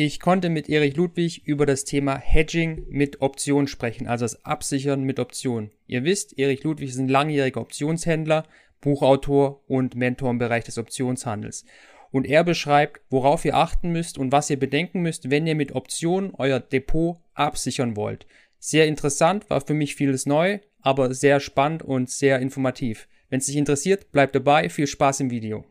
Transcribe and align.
Ich 0.00 0.20
konnte 0.20 0.48
mit 0.48 0.68
Erich 0.68 0.94
Ludwig 0.94 1.42
über 1.44 1.66
das 1.66 1.82
Thema 1.82 2.16
Hedging 2.16 2.86
mit 2.88 3.20
Option 3.20 3.66
sprechen, 3.66 4.06
also 4.06 4.26
das 4.26 4.44
Absichern 4.44 5.02
mit 5.02 5.18
Option. 5.18 5.72
Ihr 5.88 6.04
wisst, 6.04 6.38
Erich 6.38 6.62
Ludwig 6.62 6.90
ist 6.90 6.98
ein 6.98 7.08
langjähriger 7.08 7.60
Optionshändler, 7.60 8.44
Buchautor 8.80 9.60
und 9.66 9.96
Mentor 9.96 10.30
im 10.30 10.38
Bereich 10.38 10.62
des 10.62 10.78
Optionshandels. 10.78 11.64
Und 12.12 12.28
er 12.28 12.44
beschreibt, 12.44 13.00
worauf 13.10 13.44
ihr 13.44 13.56
achten 13.56 13.90
müsst 13.90 14.18
und 14.18 14.30
was 14.30 14.48
ihr 14.50 14.56
bedenken 14.60 15.00
müsst, 15.00 15.32
wenn 15.32 15.48
ihr 15.48 15.56
mit 15.56 15.72
Optionen 15.72 16.32
euer 16.38 16.60
Depot 16.60 17.16
absichern 17.34 17.96
wollt. 17.96 18.24
Sehr 18.60 18.86
interessant, 18.86 19.50
war 19.50 19.62
für 19.62 19.74
mich 19.74 19.96
vieles 19.96 20.26
neu, 20.26 20.60
aber 20.80 21.12
sehr 21.12 21.40
spannend 21.40 21.82
und 21.82 22.08
sehr 22.08 22.38
informativ. 22.38 23.08
Wenn 23.30 23.40
es 23.40 23.46
dich 23.46 23.56
interessiert, 23.56 24.12
bleibt 24.12 24.36
dabei, 24.36 24.68
viel 24.68 24.86
Spaß 24.86 25.18
im 25.18 25.32
Video. 25.32 25.64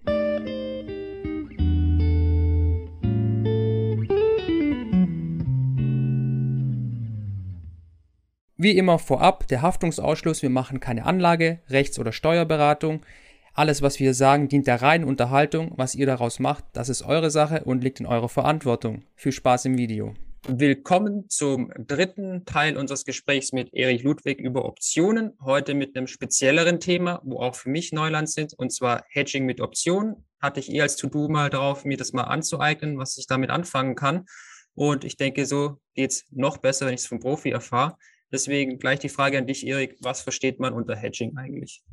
Wie 8.60 8.76
immer 8.76 8.98
vorab 8.98 9.48
der 9.50 9.62
Haftungsausschluss, 9.62 10.42
wir 10.42 10.50
machen 10.50 10.80
keine 10.80 11.06
Anlage, 11.06 11.60
Rechts- 11.70 12.00
oder 12.00 12.12
Steuerberatung. 12.12 13.06
Alles, 13.54 13.84
was 13.84 14.00
wir 14.00 14.16
sagen, 14.16 14.48
dient 14.48 14.66
der 14.66 14.82
reinen 14.82 15.04
Unterhaltung. 15.04 15.74
Was 15.76 15.94
ihr 15.94 16.08
daraus 16.08 16.40
macht, 16.40 16.64
das 16.74 16.90
ist 16.90 17.04
eure 17.04 17.30
Sache 17.30 17.66
und 17.66 17.84
liegt 17.84 18.00
in 18.00 18.08
eurer 18.08 18.30
Verantwortung. 18.30 19.04
Viel 19.16 19.32
Spaß 19.32 19.66
im 19.66 19.78
Video. 19.78 20.16
Willkommen 20.48 21.30
zum 21.30 21.72
dritten 21.78 22.46
Teil 22.46 22.78
unseres 22.78 23.06
Gesprächs 23.06 23.52
mit 23.52 23.76
Erich 23.76 24.02
Ludwig 24.02 24.40
über 24.40 24.66
Optionen. 24.66 25.34
Heute 25.40 25.76
mit 25.76 25.96
einem 25.96 26.08
spezielleren 26.08 26.80
Thema, 26.80 27.22
wo 27.24 27.38
auch 27.38 27.54
für 27.54 27.70
mich 27.70 27.92
Neuland 27.92 28.28
sind, 28.28 28.56
und 28.56 28.74
zwar 28.74 29.06
Hedging 29.10 29.46
mit 29.46 29.62
Optionen. 29.62 30.26
Hatte 30.42 30.62
ich 30.62 30.72
eh 30.72 30.82
als 30.82 30.96
To-Do 30.96 31.28
mal 31.28 31.52
drauf, 31.52 31.86
mir 31.86 31.98
das 31.98 32.12
mal 32.12 32.24
anzueignen, 32.24 32.98
was 32.98 33.20
ich 33.20 33.28
damit 33.28 33.52
anfangen 33.52 33.94
kann. 33.94 34.26
Und 34.74 35.04
ich 35.04 35.16
denke, 35.16 35.46
so 35.46 35.78
geht's 35.94 36.26
noch 36.32 36.58
besser, 36.58 36.88
wenn 36.88 36.96
ich 36.96 37.02
es 37.02 37.08
vom 37.08 37.20
Profi 37.20 37.52
erfahre. 37.52 37.98
Deswegen 38.32 38.80
gleich 38.80 39.00
die 39.00 39.10
Frage 39.10 39.38
an 39.38 39.48
dich, 39.48 39.66
Erik. 39.66 39.98
Was 40.02 40.22
versteht 40.22 40.60
man 40.60 40.74
unter 40.74 40.96
Hedging 40.96 41.38
eigentlich? 41.38 41.84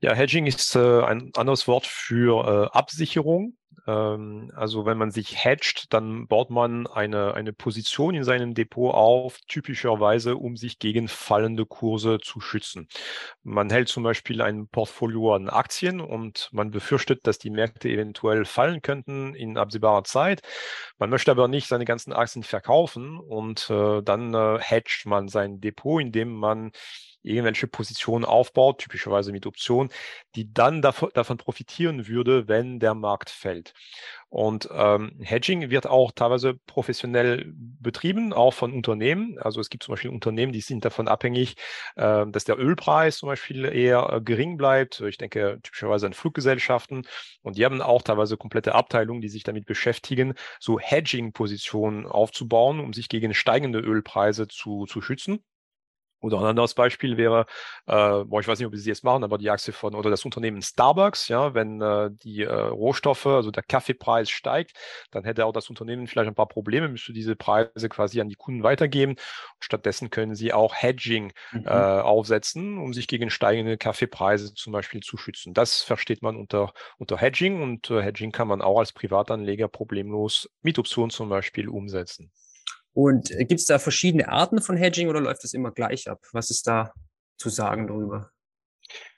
Ja, 0.00 0.14
Hedging 0.14 0.46
ist 0.46 0.76
äh, 0.76 1.02
ein 1.02 1.30
anderes 1.34 1.66
Wort 1.66 1.86
für 1.86 2.70
äh, 2.72 2.76
Absicherung. 2.76 3.56
Ähm, 3.86 4.50
also 4.54 4.86
wenn 4.86 4.98
man 4.98 5.10
sich 5.10 5.44
hedgt, 5.44 5.92
dann 5.92 6.26
baut 6.26 6.50
man 6.50 6.86
eine, 6.86 7.34
eine 7.34 7.52
Position 7.52 8.14
in 8.14 8.24
seinem 8.24 8.54
Depot 8.54 8.94
auf, 8.94 9.38
typischerweise 9.48 10.36
um 10.36 10.56
sich 10.56 10.78
gegen 10.78 11.08
fallende 11.08 11.66
Kurse 11.66 12.18
zu 12.20 12.40
schützen. 12.40 12.88
Man 13.42 13.70
hält 13.70 13.88
zum 13.88 14.02
Beispiel 14.02 14.42
ein 14.42 14.68
Portfolio 14.68 15.34
an 15.34 15.48
Aktien 15.48 16.00
und 16.00 16.48
man 16.52 16.70
befürchtet, 16.70 17.26
dass 17.26 17.38
die 17.38 17.50
Märkte 17.50 17.88
eventuell 17.88 18.44
fallen 18.44 18.82
könnten 18.82 19.34
in 19.34 19.58
absehbarer 19.58 20.04
Zeit. 20.04 20.42
Man 20.98 21.10
möchte 21.10 21.30
aber 21.30 21.48
nicht 21.48 21.68
seine 21.68 21.84
ganzen 21.84 22.12
Aktien 22.12 22.42
verkaufen 22.42 23.18
und 23.18 23.68
äh, 23.70 24.02
dann 24.02 24.34
äh, 24.34 24.58
hedgt 24.60 25.06
man 25.06 25.28
sein 25.28 25.60
Depot, 25.60 26.00
indem 26.00 26.34
man 26.34 26.72
irgendwelche 27.24 27.66
Positionen 27.66 28.24
aufbaut, 28.24 28.78
typischerweise 28.78 29.32
mit 29.32 29.46
Optionen, 29.46 29.90
die 30.36 30.52
dann 30.52 30.82
davon, 30.82 31.10
davon 31.14 31.38
profitieren 31.38 32.06
würde, 32.06 32.48
wenn 32.48 32.78
der 32.78 32.94
Markt 32.94 33.30
fällt. 33.30 33.72
Und 34.34 34.68
ähm, 34.72 35.12
Hedging 35.20 35.70
wird 35.70 35.86
auch 35.86 36.10
teilweise 36.10 36.54
professionell 36.66 37.52
betrieben, 37.54 38.32
auch 38.32 38.52
von 38.52 38.72
Unternehmen. 38.72 39.38
Also 39.38 39.60
es 39.60 39.70
gibt 39.70 39.84
zum 39.84 39.92
Beispiel 39.92 40.10
Unternehmen, 40.10 40.52
die 40.52 40.60
sind 40.60 40.84
davon 40.84 41.06
abhängig, 41.06 41.54
äh, 41.94 42.26
dass 42.26 42.44
der 42.44 42.58
Ölpreis 42.58 43.18
zum 43.18 43.28
Beispiel 43.28 43.64
eher 43.64 44.12
äh, 44.12 44.20
gering 44.20 44.56
bleibt. 44.56 45.00
Ich 45.02 45.18
denke 45.18 45.60
typischerweise 45.62 46.06
an 46.06 46.14
Fluggesellschaften. 46.14 47.06
Und 47.42 47.58
die 47.58 47.64
haben 47.64 47.80
auch 47.80 48.02
teilweise 48.02 48.36
komplette 48.36 48.74
Abteilungen, 48.74 49.20
die 49.20 49.28
sich 49.28 49.44
damit 49.44 49.66
beschäftigen, 49.66 50.34
so 50.58 50.80
Hedging-Positionen 50.80 52.04
aufzubauen, 52.06 52.80
um 52.80 52.92
sich 52.92 53.08
gegen 53.08 53.34
steigende 53.34 53.78
Ölpreise 53.78 54.48
zu, 54.48 54.86
zu 54.86 55.00
schützen. 55.00 55.44
Oder 56.24 56.38
ein 56.38 56.46
anderes 56.46 56.72
Beispiel 56.72 57.18
wäre, 57.18 57.44
äh, 57.86 58.24
boah, 58.24 58.40
ich 58.40 58.48
weiß 58.48 58.58
nicht, 58.58 58.66
ob 58.66 58.74
sie 58.74 58.88
jetzt 58.88 59.04
machen, 59.04 59.24
aber 59.24 59.36
die 59.36 59.50
Aktie 59.50 59.74
von 59.74 59.94
oder 59.94 60.08
das 60.08 60.24
Unternehmen 60.24 60.62
Starbucks, 60.62 61.28
ja, 61.28 61.52
wenn 61.52 61.82
äh, 61.82 62.10
die 62.12 62.42
äh, 62.42 62.50
Rohstoffe, 62.50 63.26
also 63.26 63.50
der 63.50 63.62
Kaffeepreis 63.62 64.30
steigt, 64.30 64.74
dann 65.10 65.24
hätte 65.24 65.44
auch 65.44 65.52
das 65.52 65.68
Unternehmen 65.68 66.06
vielleicht 66.06 66.28
ein 66.28 66.34
paar 66.34 66.48
Probleme, 66.48 66.88
müsste 66.88 67.12
diese 67.12 67.36
Preise 67.36 67.90
quasi 67.90 68.22
an 68.22 68.30
die 68.30 68.36
Kunden 68.36 68.62
weitergeben. 68.62 69.16
Stattdessen 69.60 70.08
können 70.08 70.34
sie 70.34 70.54
auch 70.54 70.74
Hedging 70.74 71.34
mhm. 71.52 71.66
äh, 71.66 71.70
aufsetzen, 71.70 72.78
um 72.78 72.94
sich 72.94 73.06
gegen 73.06 73.28
steigende 73.28 73.76
Kaffeepreise 73.76 74.54
zum 74.54 74.72
Beispiel 74.72 75.02
zu 75.02 75.18
schützen. 75.18 75.52
Das 75.52 75.82
versteht 75.82 76.22
man 76.22 76.36
unter, 76.36 76.72
unter 76.96 77.18
Hedging 77.18 77.62
und 77.62 77.90
äh, 77.90 78.00
Hedging 78.00 78.32
kann 78.32 78.48
man 78.48 78.62
auch 78.62 78.78
als 78.78 78.92
Privatanleger 78.92 79.68
problemlos 79.68 80.48
mit 80.62 80.78
Optionen 80.78 81.10
zum 81.10 81.28
Beispiel 81.28 81.68
umsetzen. 81.68 82.32
Und 82.94 83.30
äh, 83.32 83.44
gibt 83.44 83.60
es 83.60 83.66
da 83.66 83.78
verschiedene 83.78 84.28
Arten 84.28 84.60
von 84.60 84.76
Hedging 84.76 85.08
oder 85.08 85.20
läuft 85.20 85.44
das 85.44 85.52
immer 85.52 85.72
gleich 85.72 86.08
ab? 86.08 86.20
Was 86.32 86.50
ist 86.50 86.66
da 86.66 86.92
zu 87.36 87.50
sagen 87.50 87.88
darüber? 87.88 88.30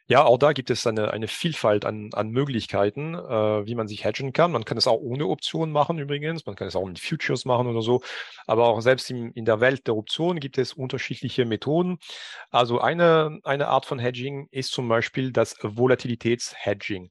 Ja, 0.09 0.25
auch 0.25 0.39
da 0.39 0.53
gibt 0.53 0.71
es 0.71 0.87
eine, 0.87 1.11
eine 1.11 1.27
Vielfalt 1.27 1.85
an, 1.85 2.11
an 2.13 2.31
Möglichkeiten, 2.31 3.15
äh, 3.15 3.67
wie 3.67 3.75
man 3.75 3.89
sich 3.89 4.05
hedgen 4.05 4.33
kann. 4.33 4.53
Man 4.53 4.65
kann 4.65 4.79
es 4.79 4.87
auch 4.87 5.01
ohne 5.01 5.27
Optionen 5.27 5.73
machen 5.73 5.99
übrigens. 5.99 6.47
Man 6.47 6.55
kann 6.55 6.69
es 6.69 6.77
auch 6.77 6.87
mit 6.87 7.01
Futures 7.01 7.45
machen 7.45 7.67
oder 7.67 7.83
so. 7.83 8.03
Aber 8.47 8.69
auch 8.69 8.81
selbst 8.83 9.11
in, 9.11 9.33
in 9.33 9.45
der 9.45 9.61
Welt 9.61 9.89
der 9.89 9.97
Optionen 9.97 10.39
gibt 10.39 10.59
es 10.59 10.73
unterschiedliche 10.75 11.45
Methoden. 11.45 11.99
Also 12.51 12.81
eine, 12.81 13.41
eine 13.43 13.67
Art 13.67 13.85
von 13.85 13.99
Hedging 13.99 14.47
ist 14.53 14.71
zum 14.71 14.89
Beispiel 14.89 15.33
das 15.33 15.57
Volatilitätshedging. 15.61 17.11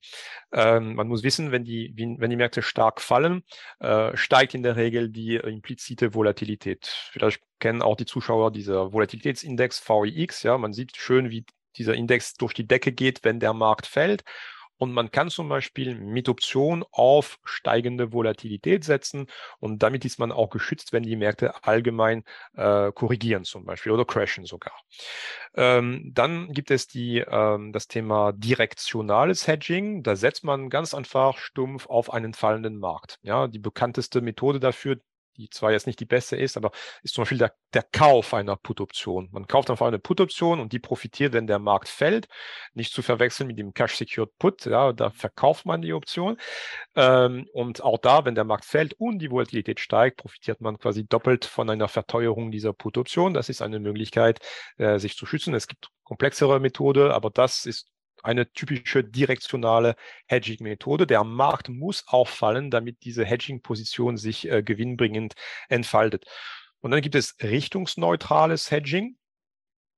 Ähm, 0.53 0.95
man 0.95 1.09
muss 1.09 1.23
wissen, 1.23 1.51
wenn 1.51 1.65
die, 1.65 1.93
wenn 1.97 2.29
die 2.29 2.37
Märkte 2.37 2.61
stark 2.61 3.01
fallen, 3.01 3.43
äh, 3.79 4.15
steigt 4.15 4.53
in 4.53 4.63
der 4.63 4.77
Regel 4.77 5.09
die 5.09 5.35
implizite 5.35 6.13
Volatilität. 6.13 6.85
Vielleicht 7.11 7.41
kennen 7.59 7.81
auch 7.81 7.97
die 7.97 8.05
Zuschauer 8.05 8.51
dieser 8.51 8.93
Volatilitätsindex 8.93 9.83
VIX. 9.85 10.43
Ja, 10.43 10.57
man 10.57 10.71
sieht 10.71 10.95
schön, 10.95 11.29
wie 11.29 11.45
dieser 11.77 11.95
Index 11.95 12.33
durch 12.35 12.53
die 12.53 12.67
Decke 12.67 12.91
geht, 12.91 13.23
wenn 13.23 13.39
der 13.39 13.53
Markt 13.53 13.87
fällt. 13.87 14.23
Und 14.77 14.91
man 14.93 15.09
kann 15.09 15.29
zum 15.29 15.47
Beispiel 15.47 15.95
mit 15.95 16.27
Option 16.27 16.83
auf 16.91 17.39
steigende 17.45 18.11
Volatilität 18.11 18.83
setzen 18.83 19.27
und 19.59 19.81
damit 19.81 20.03
ist 20.03 20.19
man 20.19 20.31
auch 20.31 20.49
geschützt, 20.49 20.91
wenn 20.91 21.03
die 21.03 21.15
Märkte 21.15 21.63
allgemein 21.63 22.23
äh, 22.55 22.91
korrigieren 22.91 23.45
zum 23.45 23.65
Beispiel 23.65 23.93
oder 23.93 24.05
crashen 24.05 24.45
sogar. 24.45 24.73
Ähm, 25.55 26.11
dann 26.13 26.51
gibt 26.51 26.71
es 26.71 26.87
die, 26.87 27.19
ähm, 27.19 27.71
das 27.71 27.87
Thema 27.87 28.33
direktionales 28.33 29.47
Hedging. 29.47 30.03
Da 30.03 30.17
setzt 30.17 30.43
man 30.43 30.69
ganz 30.69 30.93
einfach 30.93 31.37
stumpf 31.37 31.87
auf 31.87 32.11
einen 32.11 32.33
fallenden 32.33 32.77
Markt. 32.77 33.19
Ja, 33.21 33.47
die 33.47 33.59
bekannteste 33.59 34.19
Methode 34.19 34.59
dafür, 34.59 34.97
die 35.37 35.49
zwar 35.49 35.71
jetzt 35.71 35.87
nicht 35.87 35.99
die 35.99 36.05
beste 36.05 36.35
ist, 36.35 36.57
aber 36.57 36.71
ist 37.03 37.13
zum 37.13 37.23
Beispiel 37.23 37.37
der, 37.37 37.53
der 37.73 37.83
Kauf 37.83 38.33
einer 38.33 38.55
Put-Option. 38.55 39.29
Man 39.31 39.47
kauft 39.47 39.69
einfach 39.69 39.87
eine 39.87 39.99
Put-Option 39.99 40.59
und 40.59 40.73
die 40.73 40.79
profitiert, 40.79 41.33
wenn 41.33 41.47
der 41.47 41.59
Markt 41.59 41.89
fällt. 41.89 42.27
Nicht 42.73 42.93
zu 42.93 43.01
verwechseln 43.01 43.47
mit 43.47 43.59
dem 43.59 43.73
Cash-Secured 43.73 44.37
Put, 44.37 44.65
ja, 44.65 44.93
da 44.93 45.09
verkauft 45.11 45.65
man 45.65 45.81
die 45.81 45.93
Option. 45.93 46.37
Ähm, 46.95 47.47
und 47.53 47.83
auch 47.83 47.97
da, 47.97 48.25
wenn 48.25 48.35
der 48.35 48.43
Markt 48.43 48.65
fällt 48.65 48.93
und 48.93 49.19
die 49.19 49.31
Volatilität 49.31 49.79
steigt, 49.79 50.17
profitiert 50.17 50.61
man 50.61 50.77
quasi 50.77 51.05
doppelt 51.05 51.45
von 51.45 51.69
einer 51.69 51.87
Verteuerung 51.87 52.51
dieser 52.51 52.73
Put-Option. 52.73 53.33
Das 53.33 53.49
ist 53.49 53.61
eine 53.61 53.79
Möglichkeit, 53.79 54.39
äh, 54.77 54.99
sich 54.99 55.15
zu 55.15 55.25
schützen. 55.25 55.53
Es 55.53 55.67
gibt 55.67 55.89
komplexere 56.03 56.59
Methode, 56.59 57.13
aber 57.13 57.29
das 57.29 57.65
ist 57.65 57.87
eine 58.25 58.51
typische 58.51 59.03
direktionale 59.03 59.95
Hedging-Methode. 60.27 61.07
Der 61.07 61.23
Markt 61.23 61.69
muss 61.69 62.07
auffallen, 62.07 62.71
damit 62.71 63.03
diese 63.03 63.23
Hedging-Position 63.23 64.17
sich 64.17 64.49
äh, 64.49 64.63
gewinnbringend 64.63 65.35
entfaltet. 65.69 66.25
Und 66.81 66.91
dann 66.91 67.01
gibt 67.01 67.15
es 67.15 67.35
richtungsneutrales 67.41 68.71
Hedging. 68.71 69.17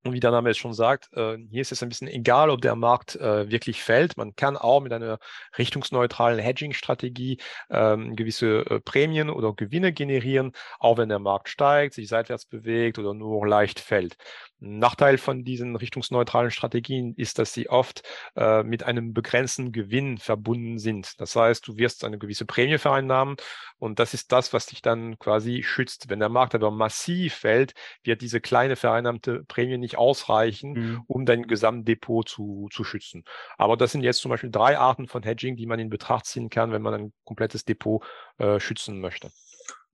Und 0.03 0.13
wie 0.13 0.19
der 0.19 0.31
Name 0.31 0.51
es 0.51 0.57
schon 0.57 0.73
sagt, 0.73 1.09
äh, 1.13 1.37
hier 1.49 1.61
ist 1.61 1.71
es 1.71 1.83
ein 1.83 1.89
bisschen 1.89 2.07
egal, 2.07 2.49
ob 2.49 2.61
der 2.61 2.75
Markt 2.75 3.15
äh, 3.15 3.49
wirklich 3.49 3.83
fällt. 3.83 4.15
Man 4.15 4.35
kann 4.35 4.55
auch 4.55 4.79
mit 4.79 4.93
einer 4.93 5.19
richtungsneutralen 5.57 6.39
Hedging-Strategie 6.39 7.39
ähm, 7.69 8.15
gewisse 8.15 8.59
äh, 8.69 8.79
Prämien 8.79 9.29
oder 9.29 9.53
Gewinne 9.53 9.91
generieren, 9.91 10.53
auch 10.79 10.97
wenn 10.97 11.09
der 11.09 11.19
Markt 11.19 11.49
steigt, 11.49 11.93
sich 11.93 12.07
seitwärts 12.07 12.45
bewegt 12.45 12.99
oder 12.99 13.13
nur 13.13 13.45
leicht 13.45 13.79
fällt. 13.79 14.15
Nachteil 14.59 15.17
von 15.17 15.43
diesen 15.43 15.75
richtungsneutralen 15.75 16.51
Strategien 16.51 17.13
ist, 17.15 17.39
dass 17.39 17.53
sie 17.53 17.69
oft 17.69 18.03
äh, 18.35 18.63
mit 18.63 18.83
einem 18.83 19.13
begrenzten 19.13 19.71
Gewinn 19.71 20.17
verbunden 20.17 20.79
sind. 20.79 21.19
Das 21.19 21.35
heißt, 21.35 21.67
du 21.67 21.77
wirst 21.77 22.03
eine 22.03 22.17
gewisse 22.17 22.45
Prämie 22.45 22.77
vereinnahmen 22.77 23.35
und 23.77 23.99
das 23.99 24.13
ist 24.13 24.31
das, 24.31 24.53
was 24.53 24.65
dich 24.65 24.81
dann 24.81 25.19
quasi 25.19 25.63
schützt. 25.63 26.09
Wenn 26.09 26.19
der 26.19 26.29
Markt 26.29 26.55
aber 26.55 26.71
massiv 26.71 27.35
fällt, 27.35 27.73
wird 28.03 28.21
diese 28.21 28.41
kleine 28.41 28.75
vereinnahmte 28.75 29.43
Prämie 29.47 29.77
nicht 29.77 29.97
ausreichen, 29.97 30.73
mhm. 30.73 31.03
um 31.07 31.25
dein 31.25 31.43
Gesamtdepot 31.43 32.27
zu, 32.27 32.69
zu 32.71 32.83
schützen. 32.83 33.23
Aber 33.57 33.77
das 33.77 33.91
sind 33.91 34.01
jetzt 34.01 34.19
zum 34.19 34.29
Beispiel 34.29 34.51
drei 34.51 34.77
Arten 34.77 35.07
von 35.07 35.23
Hedging, 35.23 35.55
die 35.55 35.65
man 35.65 35.79
in 35.79 35.89
Betracht 35.89 36.25
ziehen 36.25 36.49
kann, 36.49 36.71
wenn 36.71 36.81
man 36.81 36.93
ein 36.93 37.13
komplettes 37.25 37.65
Depot 37.65 38.03
äh, 38.37 38.59
schützen 38.59 38.99
möchte. 38.99 39.29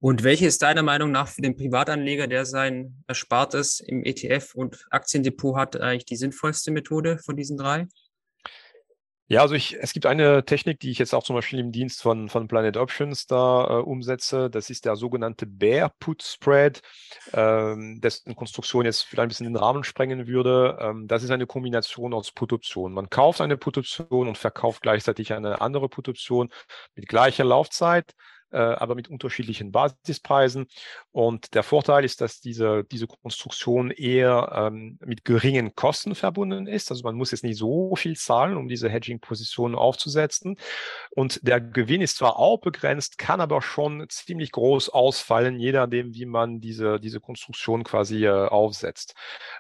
Und 0.04 0.22
welche 0.24 0.48
ist 0.48 0.62
deiner 0.62 0.84
Meinung 0.84 1.12
nach 1.12 1.30
für 1.30 1.42
den 1.42 1.56
Privatanleger, 1.56 2.28
der 2.28 2.46
sein 2.46 3.06
Erspartes 3.08 3.80
im 3.80 4.04
ETF 4.04 4.54
und 4.54 4.86
Aktiendepot 4.92 5.56
hat, 5.56 5.80
eigentlich 5.80 6.04
die 6.04 6.18
sinnvollste 6.18 6.72
Methode 6.72 7.20
von 7.20 7.38
diesen 7.38 7.56
drei? 7.56 7.88
Ja, 9.28 9.44
also 9.44 9.56
ich, 9.56 9.78
es 9.80 9.94
gibt 9.94 10.06
eine 10.06 10.44
Technik, 10.44 10.82
die 10.82 10.92
ich 10.92 11.00
jetzt 11.00 11.16
auch 11.16 11.24
zum 11.24 11.38
Beispiel 11.38 11.60
im 11.60 11.72
Dienst 11.72 12.02
von, 12.02 12.28
von 12.28 12.50
Planet 12.50 12.76
Options 12.76 13.28
da 13.28 13.80
äh, 13.80 13.82
umsetze. 13.82 14.50
Das 14.50 14.70
ist 14.70 14.84
der 14.84 14.98
sogenannte 14.98 15.46
Bear 15.46 15.94
Put 16.02 16.22
Spread, 16.22 16.82
ähm, 17.32 18.02
dessen 18.02 18.36
Konstruktion 18.36 18.84
jetzt 18.84 19.04
vielleicht 19.04 19.24
ein 19.24 19.30
bisschen 19.30 19.46
den 19.46 19.56
Rahmen 19.56 19.86
sprengen 19.86 20.28
würde. 20.28 20.80
Ähm, 20.82 21.08
das 21.08 21.24
ist 21.24 21.32
eine 21.32 21.48
Kombination 21.48 22.14
aus 22.14 22.34
Put-Optionen. 22.34 22.94
Man 22.94 23.10
kauft 23.10 23.40
eine 23.40 23.56
Put-Option 23.56 24.28
und 24.28 24.38
verkauft 24.38 24.82
gleichzeitig 24.82 25.32
eine 25.32 25.62
andere 25.62 25.88
Put-Option 25.88 26.50
mit 26.94 27.08
gleicher 27.08 27.46
Laufzeit 27.46 28.14
aber 28.58 28.96
mit 28.96 29.10
unterschiedlichen 29.10 29.72
Basispreisen. 29.72 30.68
Und 31.12 31.54
der 31.54 31.64
Vorteil 31.64 32.06
ist, 32.06 32.22
dass 32.22 32.42
diese, 32.42 32.84
diese 32.84 33.08
Konstruktion 33.08 33.92
eher 33.92 34.52
ähm, 34.54 34.98
mit 35.06 35.26
geringen 35.26 35.76
Kosten 35.76 36.16
verbunden 36.16 36.68
ist. 36.68 36.92
Also 36.92 37.04
man 37.04 37.16
muss 37.16 37.32
jetzt 37.32 37.44
nicht 37.44 37.58
so 37.58 37.96
viel 37.96 38.16
zahlen, 38.16 38.58
um 38.58 38.68
diese 38.68 38.90
Hedging-Positionen 38.90 39.76
aufzusetzen. 39.76 40.58
Und 41.12 41.40
der 41.48 41.62
Gewinn 41.62 42.02
ist 42.02 42.18
zwar 42.18 42.38
auch 42.38 42.60
begrenzt, 42.60 43.18
kann 43.18 43.42
aber 43.42 43.62
schon 43.62 44.06
ziemlich 44.10 44.52
groß 44.52 44.90
ausfallen, 44.90 45.60
je 45.60 45.72
nachdem, 45.72 46.14
wie 46.14 46.26
man 46.26 46.60
diese, 46.60 47.00
diese 47.00 47.20
Konstruktion 47.20 47.84
quasi 47.84 48.26
äh, 48.26 48.30
aufsetzt. 48.30 49.16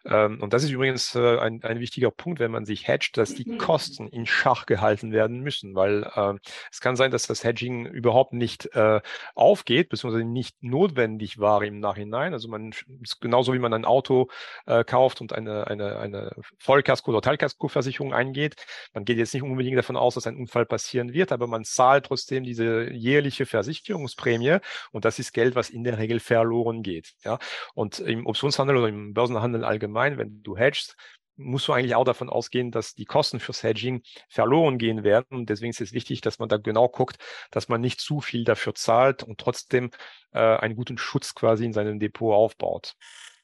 Ähm, 0.06 0.42
und 0.42 0.54
das 0.54 0.63
ist 0.63 0.72
übrigens 0.72 1.16
äh, 1.16 1.38
ein, 1.38 1.63
ein 1.63 1.80
wichtiger 1.80 2.12
Punkt, 2.12 2.40
wenn 2.40 2.51
man 2.51 2.66
sich 2.66 2.88
hedgt, 2.88 3.18
dass 3.18 3.34
die 3.34 3.57
Kosten 3.57 4.07
in 4.07 4.25
Schach 4.25 4.66
gehalten 4.66 5.12
werden 5.12 5.42
müssen, 5.42 5.75
weil 5.75 6.04
äh, 6.16 6.34
es 6.72 6.81
kann 6.81 6.95
sein, 6.95 7.12
dass 7.12 7.28
das 7.28 7.44
Hedging 7.44 7.86
überhaupt 7.86 8.34
nicht 8.34 8.69
äh, 8.75 8.80
äh, 8.83 9.01
aufgeht, 9.35 9.89
beziehungsweise 9.89 10.25
nicht 10.25 10.62
notwendig 10.62 11.39
war 11.39 11.63
im 11.63 11.80
Nachhinein. 11.80 12.33
Also 12.33 12.47
man 12.47 12.71
ist 13.01 13.21
genauso 13.21 13.53
wie 13.53 13.59
man 13.59 13.74
ein 13.74 13.85
Auto 13.85 14.30
äh, 14.65 14.83
kauft 14.83 15.21
und 15.21 15.33
eine, 15.33 15.68
eine, 15.68 15.97
eine 16.00 16.31
Vollkasko- 16.59 17.09
oder 17.09 17.21
Teilkaskoversicherung 17.21 18.13
eingeht. 18.13 18.56
Man 18.94 19.06
geht 19.06 19.18
jetzt 19.18 19.33
nicht 19.33 19.44
unbedingt 19.44 19.77
davon 19.77 19.97
aus, 19.97 20.15
dass 20.15 20.27
ein 20.27 20.38
Unfall 20.38 20.65
passieren 20.65 21.13
wird, 21.13 21.31
aber 21.31 21.47
man 21.47 21.63
zahlt 21.63 22.06
trotzdem 22.06 22.44
diese 22.44 22.91
jährliche 22.91 23.45
Versicherungsprämie 23.45 24.57
und 24.91 25.06
das 25.06 25.19
ist 25.19 25.33
Geld, 25.33 25.56
was 25.56 25.69
in 25.69 25.83
der 25.83 25.97
Regel 25.97 26.19
verloren 26.19 26.83
geht. 26.83 27.13
Ja? 27.24 27.39
Und 27.74 28.00
im 28.00 28.25
Optionshandel 28.25 28.77
oder 28.77 28.88
im 28.89 29.13
Börsenhandel 29.13 29.63
allgemein, 29.63 30.18
wenn 30.18 30.44
du 30.44 30.57
hedgst, 30.57 30.95
musst 31.35 31.68
du 31.68 31.74
eigentlich 31.74 31.95
auch 31.95 32.03
davon 32.03 32.30
ausgehen, 32.30 32.71
dass 32.71 32.94
die 32.94 33.06
Kosten 33.06 33.39
fürs 33.39 33.63
Hedging 33.63 34.01
verloren 34.30 34.77
gehen 34.77 35.03
werden. 35.03 35.27
Und 35.30 35.50
deswegen 35.50 35.71
ist 35.71 35.81
es 35.81 35.94
wichtig, 35.94 36.21
dass 36.21 36.39
man 36.39 36.50
da 36.50 36.57
genau 36.57 36.88
guckt, 36.88 37.18
dass 37.51 37.69
man 37.69 37.81
nicht 37.81 38.00
zu 38.00 38.21
viel 38.21 38.44
dafür 38.44 38.75
zahlt 38.75 39.24
und 39.24 39.39
trotzdem 39.39 39.91
äh, 40.31 40.39
einen 40.39 40.75
guten 40.75 40.97
Schutz 40.97 41.33
quasi 41.33 41.65
in 41.65 41.74
seinem 41.74 42.00
Depot 42.00 42.33
aufbaut. 42.33 42.95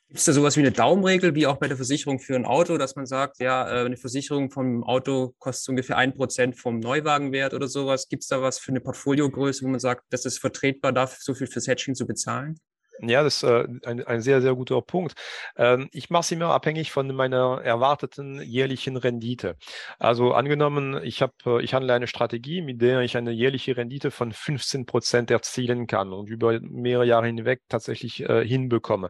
Gibt 0.09 0.19
es 0.21 0.25
da 0.25 0.33
sowas 0.33 0.57
wie 0.57 0.62
eine 0.62 0.71
Daumenregel, 0.71 1.36
wie 1.36 1.45
auch 1.45 1.57
bei 1.57 1.68
der 1.68 1.77
Versicherung 1.77 2.18
für 2.18 2.36
ein 2.36 2.45
Auto, 2.45 2.80
dass 2.80 2.95
man 2.95 3.06
sagt, 3.06 3.39
ja, 3.39 3.69
äh, 3.69 3.86
eine 3.86 3.95
Versicherung 3.95 4.50
vom 4.50 4.83
Auto 4.83 5.36
kostet 5.38 5.69
ungefähr 5.69 5.97
ein 5.97 6.15
Prozent 6.15 6.57
vom 6.57 6.80
Neuwagenwert 6.80 7.53
oder 7.53 7.68
sowas? 7.68 8.07
Gibt 8.09 8.24
es 8.24 8.27
da 8.27 8.41
was 8.41 8.57
für 8.57 8.71
eine 8.71 8.81
Portfoliogröße, 8.81 9.63
wo 9.63 9.69
man 9.69 9.80
sagt, 9.80 10.06
das 10.09 10.25
ist 10.25 10.39
vertretbar, 10.39 10.94
dafür 10.94 11.19
so 11.21 11.36
viel 11.36 11.45
fürs 11.45 11.68
Hedging 11.68 11.94
zu 11.94 12.07
bezahlen? 12.07 12.59
Ja, 13.01 13.24
das 13.24 13.38
ist 13.38 13.44
äh, 13.44 13.66
ein, 13.86 14.06
ein 14.06 14.22
sehr, 14.22 14.42
sehr 14.42 14.56
guter 14.56 14.81
Punkt. 14.81 15.13
Ähm, 15.56 15.88
ich 15.94 16.10
mache 16.10 16.22
es 16.22 16.31
immer 16.31 16.48
abhängig 16.48 16.92
von 16.92 17.07
meiner 17.16 17.62
erwarteten 17.63 18.42
jährlichen 18.42 18.98
Rendite. 18.98 19.56
Also 20.00 20.34
angenommen, 20.34 21.00
ich, 21.04 21.22
hab, 21.22 21.34
äh, 21.46 21.62
ich 21.63 21.74
handle 21.74 21.94
eine 21.94 22.07
Strategie, 22.07 22.62
mit 22.62 22.81
der 22.81 23.00
ich 23.01 23.16
eine 23.16 23.31
jährliche 23.31 23.78
Rendite 23.78 24.12
von 24.12 24.34
15 24.34 24.86
Prozent 24.86 25.31
erzielen 25.31 25.88
kann 25.88 26.12
und 26.12 26.30
über 26.30 26.60
mehrere 26.60 27.06
Jahre 27.06 27.28
hinweg 27.28 27.62
tatsächlich 27.69 28.22
äh, 28.22 28.46
hinbekomme. 28.46 29.10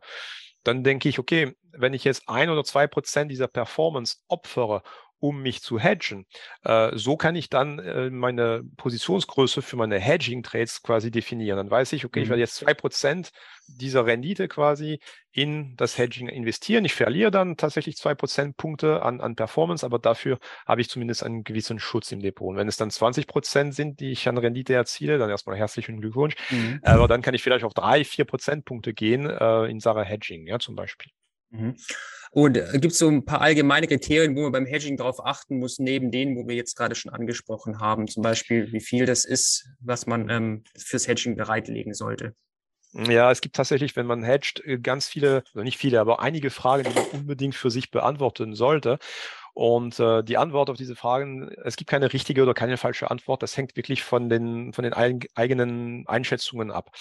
Dann 0.63 0.83
denke 0.83 1.09
ich, 1.09 1.18
okay, 1.18 1.56
wenn 1.71 1.94
ich 1.94 2.03
jetzt 2.03 2.27
ein 2.27 2.50
oder 2.50 2.63
zwei 2.63 2.86
Prozent 2.86 3.31
dieser 3.31 3.47
Performance 3.47 4.18
opfere, 4.27 4.83
um 5.19 5.42
mich 5.42 5.62
zu 5.62 5.80
hedgen. 5.80 6.25
Äh, 6.63 6.92
so 6.95 7.18
kann 7.18 7.36
ich 7.36 7.50
dann 7.50 7.80
äh, 7.80 8.10
meine 8.10 8.63
Positionsgröße 8.77 9.62
für 9.62 9.75
meine 9.75 10.00
Hedging-Trades 10.00 10.81
quasi 10.81 11.12
definieren. 11.12 11.57
Dann 11.57 11.69
weiß 11.69 11.94
ich, 11.94 12.06
okay, 12.06 12.19
mhm. 12.19 12.24
ich 12.24 12.30
werde 12.30 12.42
jetzt 12.42 12.56
zwei 12.56 12.74
Prozent 12.74 13.31
dieser 13.68 14.06
Rendite 14.06 14.48
quasi 14.48 15.00
in 15.31 15.75
das 15.75 15.98
Hedging 15.98 16.27
investieren. 16.27 16.86
Ich 16.86 16.94
verliere 16.94 17.31
dann 17.31 17.56
tatsächlich 17.56 17.98
zwei 17.98 18.16
Prozentpunkte 18.16 19.04
an, 19.04 19.21
an 19.21 19.36
Performance, 19.36 19.86
aber 19.86 20.00
dafür 20.00 20.39
habe 20.66 20.81
ich 20.81 20.89
zumindest 20.89 21.24
einen 21.24 21.44
gewissen 21.44 21.80
Schutz 21.80 22.12
im 22.12 22.22
Depot. 22.22 22.50
Und 22.50 22.57
wenn 22.57 22.68
es 22.68 22.77
dann 22.77 22.89
20 22.89 23.27
Prozent 23.27 23.75
sind, 23.75 24.00
die 24.00 24.12
ich 24.12 24.27
an 24.27 24.38
Rendite 24.38 24.74
erziele, 24.74 25.18
dann 25.18 25.30
erstmal 25.30 25.57
herzlichen 25.57 26.01
Glückwunsch. 26.01 26.36
Mhm. 26.50 26.80
Aber 26.83 27.07
dann 27.07 27.22
kann 27.22 27.33
ich 27.33 27.44
vielleicht 27.44 27.65
auf 27.65 27.74
drei, 27.74 28.04
vier 28.04 28.25
Prozentpunkte 28.25 28.94
gehen 28.94 29.30
äh, 29.30 29.65
in 29.65 29.80
Sache 29.80 30.04
Hedging, 30.04 30.48
ja, 30.48 30.60
zum 30.60 30.75
Beispiel. 30.75 31.12
Mhm. 31.51 31.75
Und 32.31 32.57
äh, 32.57 32.67
gibt 32.73 32.93
es 32.93 32.99
so 32.99 33.07
ein 33.07 33.25
paar 33.25 33.41
allgemeine 33.41 33.87
Kriterien, 33.87 34.35
wo 34.35 34.43
man 34.43 34.51
beim 34.51 34.65
Hedging 34.65 34.97
darauf 34.97 35.25
achten 35.25 35.59
muss, 35.59 35.79
neben 35.79 36.11
denen, 36.11 36.35
wo 36.35 36.47
wir 36.47 36.55
jetzt 36.55 36.75
gerade 36.75 36.95
schon 36.95 37.11
angesprochen 37.11 37.79
haben? 37.79 38.07
Zum 38.07 38.23
Beispiel, 38.23 38.71
wie 38.71 38.81
viel 38.81 39.05
das 39.05 39.25
ist, 39.25 39.67
was 39.79 40.05
man 40.05 40.29
ähm, 40.29 40.63
fürs 40.77 41.07
Hedging 41.07 41.35
bereitlegen 41.35 41.93
sollte? 41.93 42.35
Ja, 42.93 43.31
es 43.31 43.41
gibt 43.41 43.55
tatsächlich, 43.55 43.95
wenn 43.95 44.07
man 44.07 44.23
hedgt, 44.23 44.63
äh, 44.65 44.79
ganz 44.79 45.07
viele, 45.07 45.43
also 45.53 45.63
nicht 45.63 45.77
viele, 45.77 45.99
aber 45.99 46.21
einige 46.21 46.49
Fragen, 46.49 46.83
die 46.83 46.95
man 46.95 47.05
unbedingt 47.21 47.55
für 47.55 47.69
sich 47.69 47.91
beantworten 47.91 48.55
sollte. 48.55 48.97
Und 49.53 49.99
äh, 49.99 50.23
die 50.23 50.37
Antwort 50.37 50.69
auf 50.69 50.77
diese 50.77 50.95
Fragen, 50.95 51.49
es 51.65 51.75
gibt 51.75 51.89
keine 51.89 52.13
richtige 52.13 52.43
oder 52.43 52.53
keine 52.53 52.77
falsche 52.77 53.11
Antwort. 53.11 53.43
Das 53.43 53.57
hängt 53.57 53.75
wirklich 53.75 54.03
von 54.03 54.29
den, 54.29 54.73
von 54.73 54.83
den 54.83 54.93
eigenen 54.93 56.07
Einschätzungen 56.07 56.71
ab. 56.71 56.91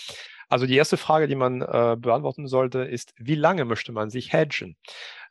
Also 0.48 0.66
die 0.66 0.76
erste 0.76 0.96
Frage, 0.96 1.28
die 1.28 1.34
man 1.34 1.60
äh, 1.60 1.96
beantworten 1.98 2.46
sollte, 2.46 2.80
ist, 2.80 3.14
wie 3.16 3.34
lange 3.34 3.64
möchte 3.64 3.92
man 3.92 4.10
sich 4.10 4.32
hedgen? 4.32 4.76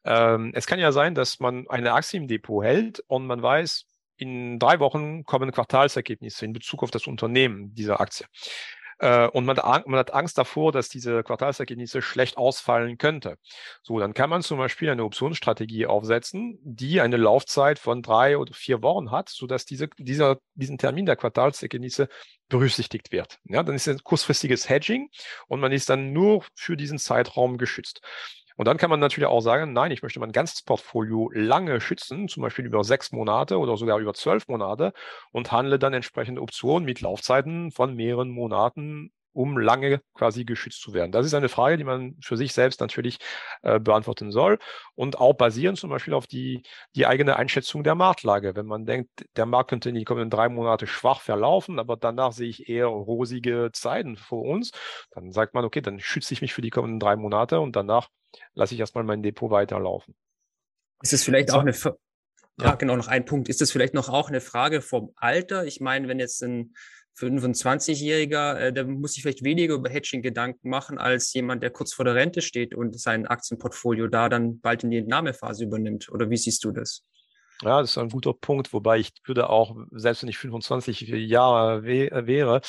Ähm, 0.04 0.52
es 0.54 0.68
kann 0.68 0.80
ja 0.80 0.92
sein, 0.92 1.16
dass 1.16 1.40
man 1.40 1.68
eine 1.70 1.94
Aktie 1.94 2.20
im 2.20 2.28
Depot 2.28 2.64
hält 2.64 3.04
und 3.08 3.26
man 3.26 3.42
weiß, 3.42 3.86
in 4.18 4.58
drei 4.60 4.80
Wochen 4.80 5.24
kommen 5.24 5.52
Quartalsergebnisse 5.52 6.46
in 6.46 6.54
Bezug 6.54 6.84
auf 6.84 6.92
das 6.92 7.08
Unternehmen 7.08 7.74
dieser 7.76 8.00
Aktie. 8.02 8.26
Äh, 9.00 9.28
und 9.28 9.46
man, 9.46 9.58
hat 9.58 10.14
Angst 10.14 10.38
davor, 10.38 10.72
dass 10.72 10.90
diese 10.90 11.24
Quartalsergebnisse 11.24 12.02
schlecht 12.02 12.38
ausfallen 12.38 12.98
könnte. 12.98 13.38
So, 13.84 14.00
dann 14.00 14.14
kann 14.14 14.30
man 14.30 14.42
zum 14.42 14.58
Beispiel 14.58 14.90
eine 14.90 15.04
Optionsstrategie 15.04 15.86
aufsetzen, 15.86 16.60
die 16.64 17.02
eine 17.02 17.18
Laufzeit 17.18 17.80
von 17.80 18.02
drei 18.02 18.38
oder 18.38 18.54
vier 18.54 18.82
Wochen 18.82 19.12
hat, 19.12 19.30
sodass 19.30 19.66
diese, 19.66 19.88
dieser, 19.98 20.40
diesen 20.56 20.78
Termin 20.78 21.06
der 21.06 21.16
Quartalsergebnisse 21.16 22.08
berücksichtigt 22.50 23.12
wird. 23.12 23.40
Ja, 23.44 23.64
dann 23.64 23.76
ist 23.76 23.88
es 23.88 23.98
ein 23.98 24.04
kurzfristiges 24.04 24.70
Hedging 24.70 25.10
und 25.48 25.60
man 25.60 25.72
ist 25.72 25.90
dann 25.90 26.14
nur 26.14 26.44
für 26.56 26.78
diesen 26.78 26.98
Zeitraum 26.98 27.58
geschützt. 27.58 28.02
Und 28.58 28.68
dann 28.68 28.78
kann 28.78 28.90
man 28.90 29.00
natürlich 29.00 29.30
auch 29.30 29.42
sagen, 29.42 29.72
nein, 29.72 29.92
ich 29.92 30.02
möchte 30.02 30.20
mein 30.20 30.32
ganzes 30.32 30.64
Portfolio 30.64 31.30
lange 31.34 31.80
schützen, 31.80 32.28
zum 32.28 32.44
Beispiel 32.44 32.66
über 32.66 32.84
sechs 32.84 33.12
Monate 33.12 33.58
oder 33.60 33.78
sogar 33.78 34.00
über 34.00 34.14
zwölf 34.14 34.48
Monate 34.48 34.94
und 35.32 35.52
handle 35.52 35.80
dann 35.80 35.94
entsprechende 35.94 36.42
Optionen 36.42 36.86
mit 36.86 37.02
Laufzeiten 37.02 37.72
von 37.72 37.96
mehreren 37.96 38.30
Monaten 38.30 39.12
um 39.34 39.58
lange 39.58 40.02
quasi 40.14 40.46
geschützt 40.46 40.82
zu 40.82 40.94
werden? 40.94 41.12
Das 41.12 41.26
ist 41.26 41.34
eine 41.34 41.50
Frage, 41.50 41.78
die 41.78 41.84
man 41.84 42.16
für 42.22 42.38
sich 42.38 42.54
selbst 42.54 42.82
natürlich 42.82 43.18
äh, 43.62 43.80
beantworten 43.80 44.32
soll 44.32 44.60
und 44.96 45.20
auch 45.20 45.34
basieren 45.34 45.76
zum 45.76 45.90
Beispiel 45.90 46.14
auf 46.14 46.28
die, 46.28 46.64
die 46.96 47.06
eigene 47.06 47.36
Einschätzung 47.36 47.84
der 47.84 47.96
Marktlage. 47.96 48.56
Wenn 48.56 48.66
man 48.66 48.86
denkt, 48.86 49.10
der 49.36 49.46
Markt 49.46 49.70
könnte 49.70 49.90
in 49.90 49.96
die 49.96 50.06
kommenden 50.06 50.30
drei 50.30 50.50
Monate 50.50 50.88
schwach 50.88 51.22
verlaufen, 51.22 51.80
aber 51.80 51.98
danach 51.98 52.32
sehe 52.32 52.50
ich 52.50 52.70
eher 52.70 52.88
rosige 52.88 53.70
Zeiten 53.74 54.18
vor 54.18 54.44
uns, 54.44 54.72
dann 55.12 55.32
sagt 55.32 55.54
man, 55.54 55.66
okay, 55.66 55.82
dann 55.82 56.00
schütze 56.00 56.34
ich 56.34 56.42
mich 56.42 56.54
für 56.54 56.62
die 56.62 56.70
kommenden 56.70 57.00
drei 57.00 57.16
Monate 57.16 57.60
und 57.60 57.76
danach 57.76 58.10
lasse 58.54 58.74
ich 58.74 58.80
erstmal 58.80 59.04
mein 59.04 59.24
Depot 59.24 59.52
weiterlaufen. 59.52 60.16
Ist 61.02 61.14
es 61.14 61.24
vielleicht 61.24 61.52
auch 61.52 61.62
eine, 61.62 61.74
ja, 62.60 62.74
genau, 62.76 62.96
noch 62.96 63.08
ein 63.08 63.26
Punkt. 63.26 63.50
Ist 63.50 63.62
es 63.62 63.72
vielleicht 63.72 63.94
noch 63.94 64.10
auch 64.10 64.30
eine 64.30 64.42
Frage 64.42 64.82
vom 64.82 65.12
Alter? 65.16 65.66
Ich 65.66 65.80
meine, 65.80 66.08
wenn 66.08 66.20
jetzt 66.20 66.42
ein 66.42 66.74
25-Jähriger, 67.18 68.58
äh, 68.58 68.74
der 68.74 68.86
muss 68.86 69.14
sich 69.14 69.24
vielleicht 69.24 69.44
weniger 69.44 69.76
über 69.76 69.90
Hedging 69.90 70.22
Gedanken 70.22 70.70
machen 70.70 70.98
als 70.98 71.34
jemand, 71.34 71.64
der 71.64 71.72
kurz 71.72 71.94
vor 71.94 72.06
der 72.06 72.16
Rente 72.16 72.42
steht 72.42 72.76
und 72.76 73.00
sein 73.00 73.26
Aktienportfolio 73.26 74.08
da 74.08 74.30
dann 74.30 74.60
bald 74.60 74.84
in 74.84 74.92
die 74.92 74.98
Entnahmephase 74.98 75.64
übernimmt. 75.64 76.10
Oder 76.10 76.30
wie 76.30 76.38
siehst 76.38 76.64
du 76.64 76.72
das? 76.72 77.04
Ja, 77.64 77.82
das 77.82 77.92
ist 77.92 77.98
ein 77.98 78.10
guter 78.10 78.34
Punkt, 78.34 78.72
wobei 78.72 79.00
ich 79.00 79.12
würde 79.26 79.50
auch, 79.50 79.76
selbst 79.92 80.22
wenn 80.22 80.30
ich 80.30 80.38
25 80.38 81.02
Jahre 81.02 81.84
wäre, 81.84 82.62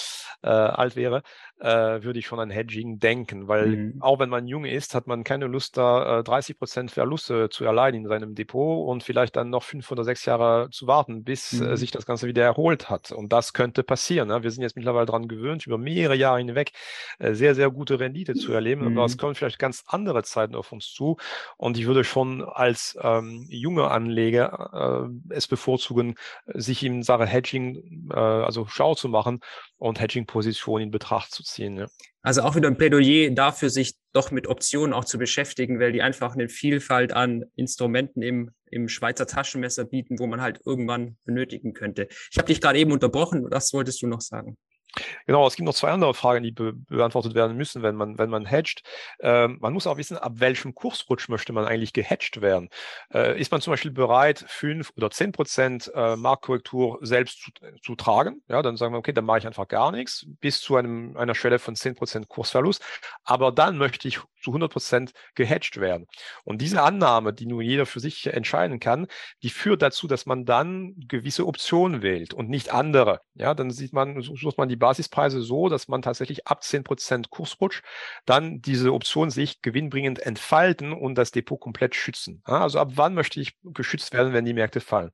äh, 0.43 0.49
alt 0.49 0.97
wäre, 0.97 1.23
äh, 1.61 2.03
würde 2.03 2.19
ich 2.19 2.27
schon 2.27 2.41
an 2.41 2.51
Hedging 2.51 2.99
denken, 2.99 3.49
weil 3.49 3.67
mhm. 3.69 3.95
auch 4.01 4.19
wenn 4.19 4.29
man 4.29 4.47
jung 4.47 4.65
ist, 4.65 4.95
hat 4.95 5.07
man 5.07 5.25
keine 5.25 5.47
Lust, 5.47 5.77
da 5.77 6.21
äh, 6.21 6.25
30 6.25 6.59
Prozent 6.59 6.91
Verluste 6.91 7.49
zu 7.49 7.65
erleiden 7.65 8.03
in 8.03 8.09
seinem 8.09 8.35
Depot 8.35 8.89
und 8.89 9.03
vielleicht 9.03 9.37
dann 9.37 9.51
noch 9.51 9.63
fünf 9.63 9.91
oder 9.91 10.05
sechs 10.05 10.25
Jahre 10.25 10.69
zu 10.71 10.87
warten, 10.87 11.25
bis 11.25 11.61
äh, 11.61 11.65
mhm. 11.65 11.71
äh, 11.71 11.77
sich 11.77 11.91
das 11.91 12.07
Ganze 12.07 12.27
wieder 12.27 12.45
erholt 12.45 12.91
hat. 12.91 13.13
Und 13.13 13.33
das 13.33 13.53
könnte 13.53 13.83
passieren. 13.83 14.29
Ne? 14.29 14.43
Wir 14.43 14.51
sind 14.51 14.63
jetzt 14.63 14.77
mittlerweile 14.77 15.07
daran 15.07 15.29
gewöhnt, 15.29 15.67
über 15.67 15.79
mehrere 15.79 16.15
Jahre 16.15 16.39
hinweg 16.39 16.73
äh, 17.19 17.35
sehr, 17.35 17.55
sehr 17.55 17.71
gute 17.71 17.99
Rendite 17.99 18.35
zu 18.35 18.53
erleben. 18.53 18.83
Mhm. 18.83 18.97
Aber 18.97 19.07
es 19.07 19.19
kommen 19.19 19.35
vielleicht 19.35 19.59
ganz 19.59 19.85
andere 19.87 20.23
Zeiten 20.23 20.55
auf 20.55 20.73
uns 20.73 20.93
zu. 20.93 21.17
Und 21.57 21.79
ich 21.79 21.87
würde 21.87 22.05
schon 22.05 22.45
als 22.45 22.97
ähm, 23.03 23.47
junge 23.49 23.91
Anleger 23.91 25.09
äh, 25.31 25.35
es 25.35 25.49
bevorzugen, 25.49 26.15
sich 26.47 26.85
in 26.85 27.03
Sache 27.03 27.27
Hedging, 27.27 28.11
äh, 28.13 28.17
also 28.17 28.67
Schau 28.69 28.95
zu 28.95 29.09
machen 29.09 29.41
und 29.79 30.01
Hedging-Positionen 30.01 30.85
in 30.85 30.91
Betracht 30.91 31.33
zu 31.33 31.43
ziehen. 31.49 31.77
Ja. 31.79 31.87
Also 32.23 32.43
auch 32.43 32.57
wieder 32.57 32.69
ein 32.69 32.77
Plädoyer 32.77 33.31
dafür, 33.31 33.71
sich 33.71 33.95
doch 34.13 34.31
mit 34.31 34.47
Optionen 34.47 34.93
auch 34.93 35.05
zu 35.05 35.19
beschäftigen, 35.19 35.81
weil 35.81 35.93
die 35.93 36.03
einfach 36.03 36.35
eine 36.35 36.49
Vielfalt 36.49 37.13
an 37.13 37.45
Instrumenten 37.57 38.23
im 38.23 38.51
im 38.71 38.89
Schweizer 38.89 39.27
Taschenmesser 39.27 39.85
bieten, 39.85 40.19
wo 40.19 40.27
man 40.27 40.41
halt 40.41 40.61
irgendwann 40.65 41.17
benötigen 41.25 41.73
könnte. 41.73 42.09
Ich 42.31 42.39
habe 42.39 42.49
dich 42.49 42.61
gerade 42.61 42.79
eben 42.79 42.93
unterbrochen, 42.93 43.47
was 43.51 43.73
wolltest 43.73 44.03
du 44.03 44.07
noch 44.07 44.21
sagen? 44.21 44.57
Genau, 45.27 45.47
es 45.47 45.57
gibt 45.57 45.67
noch 45.67 45.75
zwei 45.75 45.91
andere 45.91 46.15
Fragen, 46.15 46.43
die 46.43 46.51
be 46.51 46.73
beantwortet 46.73 47.35
werden 47.35 47.57
müssen, 47.57 47.83
wenn 47.83 47.95
man, 47.95 48.19
wenn 48.19 48.31
man 48.31 48.47
hedgt. 48.47 48.83
Ähm, 49.21 49.59
man 49.61 49.73
muss 49.73 49.87
auch 49.87 49.97
wissen, 49.97 50.17
ab 50.17 50.35
welchem 50.37 50.75
Kursrutsch 50.75 51.29
möchte 51.29 51.53
man 51.53 51.67
eigentlich 51.67 51.93
gehatcht 51.93 52.41
werden. 52.41 52.69
Äh, 53.13 53.39
ist 53.39 53.53
man 53.53 53.61
zum 53.61 53.73
Beispiel 53.73 53.91
bereit, 53.91 54.45
fünf 54.49 54.93
oder 54.97 55.11
zehn 55.11 55.33
Prozent 55.33 55.91
äh, 55.95 56.17
Marktkorrektur 56.17 56.99
selbst 57.03 57.43
zu, 57.43 57.51
zu, 57.83 57.95
tragen? 57.97 58.43
Ja, 58.49 58.63
dann 58.63 58.77
sagen 58.77 58.95
wir, 58.95 58.99
okay, 58.99 59.13
dann 59.13 59.25
mache 59.25 59.39
ich 59.39 59.47
einfach 59.47 59.69
gar 59.69 59.93
nichts 59.93 60.27
bis 60.41 60.61
zu 60.61 60.77
einem, 60.77 61.17
einer 61.17 61.35
Schwelle 61.35 61.59
von 61.59 61.77
zehn 61.77 61.95
Prozent 61.95 62.29
Kursverlust. 62.29 62.83
Aber 63.25 63.53
dann 63.53 63.77
möchte 63.77 64.09
ich 64.09 64.21
zu 64.43 64.51
100 64.51 64.73
Prozent 64.73 65.13
gehatcht 65.35 65.79
werden. 65.81 66.07
Und 66.45 66.63
diese 66.63 66.83
Annahme, 66.83 67.33
die 67.33 67.47
nun 67.47 67.61
jeder 67.61 67.87
für 67.87 68.01
sich 68.01 68.27
entscheiden 68.27 68.81
kann, 68.81 69.07
die 69.43 69.51
führt 69.51 69.83
dazu, 69.83 70.07
dass 70.07 70.27
man 70.27 70.45
dann 70.45 70.95
gewisse 70.97 71.47
Optionen 71.47 72.03
wählt 72.03 72.35
und 72.35 72.49
nicht 72.49 72.73
andere. 72.73 73.21
Ja, 73.35 73.55
dann 73.55 73.71
sieht 73.71 73.93
man, 73.93 74.23
sucht 74.23 74.59
man 74.59 74.69
die 74.69 74.77
Basispreise 74.79 75.43
so, 75.43 75.69
dass 75.69 75.89
man 75.89 76.03
tatsächlich 76.03 76.47
ab 76.47 76.63
10% 76.63 77.31
Kursrutsch 77.31 77.83
dann 78.27 78.61
diese 78.63 78.93
Option 78.93 79.31
sich 79.31 79.63
gewinnbringend 79.63 80.21
entfalten 80.21 80.93
und 80.93 81.17
das 81.17 81.31
Depot 81.31 81.61
komplett 81.61 81.95
schützen. 81.95 82.43
Also 82.45 82.79
ab 82.79 82.93
wann 82.95 83.15
möchte 83.15 83.41
ich 83.41 83.57
geschützt 83.63 84.13
werden, 84.13 84.33
wenn 84.33 84.45
die 84.45 84.55
Märkte 84.55 84.81
fallen? 84.81 85.11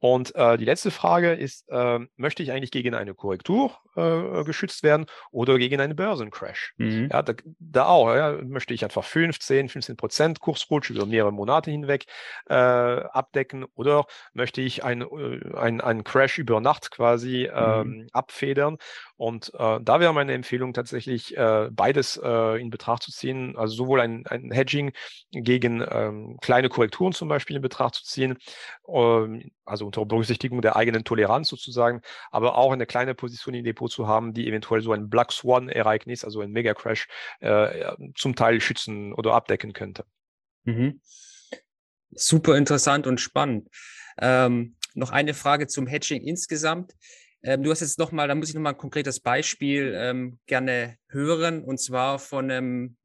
Und 0.00 0.34
äh, 0.34 0.56
die 0.56 0.64
letzte 0.64 0.90
Frage 0.90 1.32
ist, 1.32 1.68
äh, 1.68 1.98
möchte 2.16 2.42
ich 2.42 2.52
eigentlich 2.52 2.70
gegen 2.70 2.94
eine 2.94 3.14
Korrektur 3.14 3.72
äh, 3.96 4.44
geschützt 4.44 4.82
werden 4.82 5.06
oder 5.30 5.58
gegen 5.58 5.80
einen 5.80 5.96
Börsencrash? 5.96 6.74
Mhm. 6.76 7.08
Ja, 7.12 7.22
da, 7.22 7.34
da 7.58 7.86
auch, 7.86 8.14
ja, 8.14 8.38
möchte 8.44 8.74
ich 8.74 8.84
einfach 8.84 9.04
15, 9.04 9.68
15 9.68 9.96
Prozent 9.96 10.40
Kursrutsch 10.40 10.90
über 10.90 11.04
mehrere 11.04 11.32
Monate 11.32 11.70
hinweg 11.70 12.04
äh, 12.48 12.54
abdecken 12.54 13.64
oder 13.74 14.06
möchte 14.34 14.60
ich 14.60 14.84
ein, 14.84 15.02
äh, 15.02 15.56
ein, 15.56 15.80
einen 15.80 16.04
Crash 16.04 16.38
über 16.38 16.60
Nacht 16.60 16.92
quasi 16.92 17.50
ähm, 17.52 17.88
mhm. 17.88 18.06
abfedern? 18.12 18.78
Und 19.18 19.52
äh, 19.54 19.80
da 19.82 19.98
wäre 19.98 20.14
meine 20.14 20.32
Empfehlung 20.32 20.72
tatsächlich 20.72 21.36
äh, 21.36 21.68
beides 21.72 22.18
äh, 22.22 22.60
in 22.60 22.70
Betracht 22.70 23.02
zu 23.02 23.10
ziehen, 23.10 23.56
also 23.56 23.74
sowohl 23.74 24.00
ein, 24.00 24.24
ein 24.28 24.52
Hedging 24.52 24.92
gegen 25.32 25.84
ähm, 25.90 26.38
kleine 26.40 26.68
Korrekturen 26.68 27.12
zum 27.12 27.28
Beispiel 27.28 27.56
in 27.56 27.62
Betracht 27.62 27.96
zu 27.96 28.04
ziehen, 28.04 28.38
ähm, 28.88 29.50
also 29.64 29.86
unter 29.86 30.06
Berücksichtigung 30.06 30.62
der 30.62 30.76
eigenen 30.76 31.02
Toleranz 31.02 31.48
sozusagen, 31.48 32.00
aber 32.30 32.56
auch 32.56 32.72
eine 32.72 32.86
kleine 32.86 33.16
Position 33.16 33.54
im 33.54 33.64
Depot 33.64 33.90
zu 33.90 34.06
haben, 34.06 34.34
die 34.34 34.46
eventuell 34.46 34.82
so 34.82 34.92
ein 34.92 35.10
Black 35.10 35.32
Swan-Ereignis, 35.32 36.22
also 36.24 36.40
ein 36.40 36.52
Mega-Crash, 36.52 37.08
äh, 37.40 37.96
zum 38.14 38.36
Teil 38.36 38.60
schützen 38.60 39.12
oder 39.12 39.34
abdecken 39.34 39.72
könnte. 39.72 40.04
Mhm. 40.62 41.00
Super 42.12 42.56
interessant 42.56 43.08
und 43.08 43.20
spannend. 43.20 43.68
Ähm, 44.20 44.76
noch 44.94 45.10
eine 45.10 45.34
Frage 45.34 45.66
zum 45.66 45.88
Hedging 45.88 46.22
insgesamt. 46.22 46.94
Ähm, 47.42 47.62
du 47.62 47.70
hast 47.70 47.80
jetzt 47.80 47.98
nochmal, 47.98 48.28
da 48.28 48.34
muss 48.34 48.48
ich 48.48 48.54
nochmal 48.54 48.74
ein 48.74 48.78
konkretes 48.78 49.20
Beispiel 49.20 49.92
ähm, 49.96 50.38
gerne 50.46 50.96
hören, 51.08 51.62
und 51.62 51.78
zwar 51.78 52.18
von 52.18 52.50
einem 52.50 52.96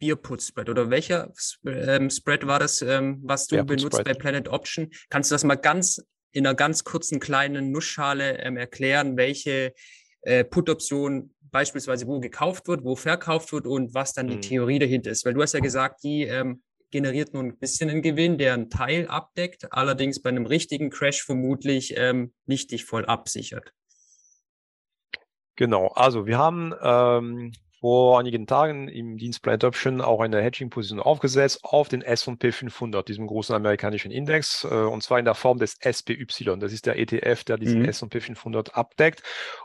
Bierput-Spread 0.00 0.68
oder 0.68 0.90
welcher 0.90 1.32
ähm, 1.66 2.10
Spread 2.10 2.46
war 2.46 2.58
das, 2.58 2.82
ähm, 2.82 3.20
was 3.22 3.46
du 3.46 3.62
benutzt 3.64 4.02
bei 4.04 4.14
Planet 4.14 4.48
Option? 4.48 4.90
Kannst 5.08 5.30
du 5.30 5.34
das 5.34 5.44
mal 5.44 5.56
ganz 5.56 6.02
in 6.32 6.46
einer 6.46 6.54
ganz 6.54 6.84
kurzen 6.84 7.20
kleinen 7.20 7.70
Nussschale 7.70 8.38
ähm, 8.38 8.56
erklären, 8.56 9.16
welche 9.16 9.74
äh, 10.22 10.44
Put-Option 10.44 11.34
beispielsweise 11.50 12.06
wo 12.06 12.20
gekauft 12.20 12.68
wird, 12.68 12.84
wo 12.84 12.96
verkauft 12.96 13.52
wird 13.52 13.66
und 13.66 13.94
was 13.94 14.12
dann 14.12 14.26
mhm. 14.26 14.30
die 14.30 14.40
Theorie 14.40 14.78
dahinter 14.78 15.10
ist? 15.10 15.24
Weil 15.24 15.34
du 15.34 15.42
hast 15.42 15.54
ja 15.54 15.60
gesagt, 15.60 16.02
die 16.04 16.22
ähm, 16.22 16.62
generiert 16.90 17.34
nun 17.34 17.46
ein 17.46 17.58
bisschen 17.58 17.90
einen 17.90 18.02
Gewinn, 18.02 18.38
der 18.38 18.54
einen 18.54 18.70
Teil 18.70 19.08
abdeckt, 19.08 19.72
allerdings 19.72 20.20
bei 20.22 20.30
einem 20.30 20.46
richtigen 20.46 20.90
Crash 20.90 21.22
vermutlich 21.22 21.94
ähm, 21.96 22.32
nicht 22.46 22.70
dich 22.70 22.84
voll 22.84 23.06
absichert. 23.06 23.72
Genau, 25.56 25.88
also 25.88 26.26
wir 26.26 26.38
haben 26.38 26.74
ähm, 26.82 27.52
vor 27.80 28.18
einigen 28.20 28.46
Tagen 28.46 28.88
im 28.88 29.16
Dienstplan 29.16 29.54
Adoption 29.54 30.00
auch 30.02 30.20
eine 30.20 30.42
Hedging-Position 30.42 31.00
aufgesetzt 31.00 31.60
auf 31.62 31.88
den 31.88 32.02
S&P 32.02 32.52
500, 32.52 33.08
diesem 33.08 33.26
großen 33.26 33.54
amerikanischen 33.54 34.10
Index, 34.10 34.64
äh, 34.64 34.68
und 34.68 35.02
zwar 35.02 35.18
in 35.18 35.24
der 35.24 35.34
Form 35.34 35.58
des 35.58 35.78
SPY. 35.80 36.26
Das 36.58 36.72
ist 36.72 36.84
der 36.84 36.98
ETF, 36.98 37.44
der 37.44 37.56
diesen 37.56 37.80
mhm. 37.80 37.88
S&P 37.88 38.20
500 38.20 38.74
abdeckt. 38.74 39.22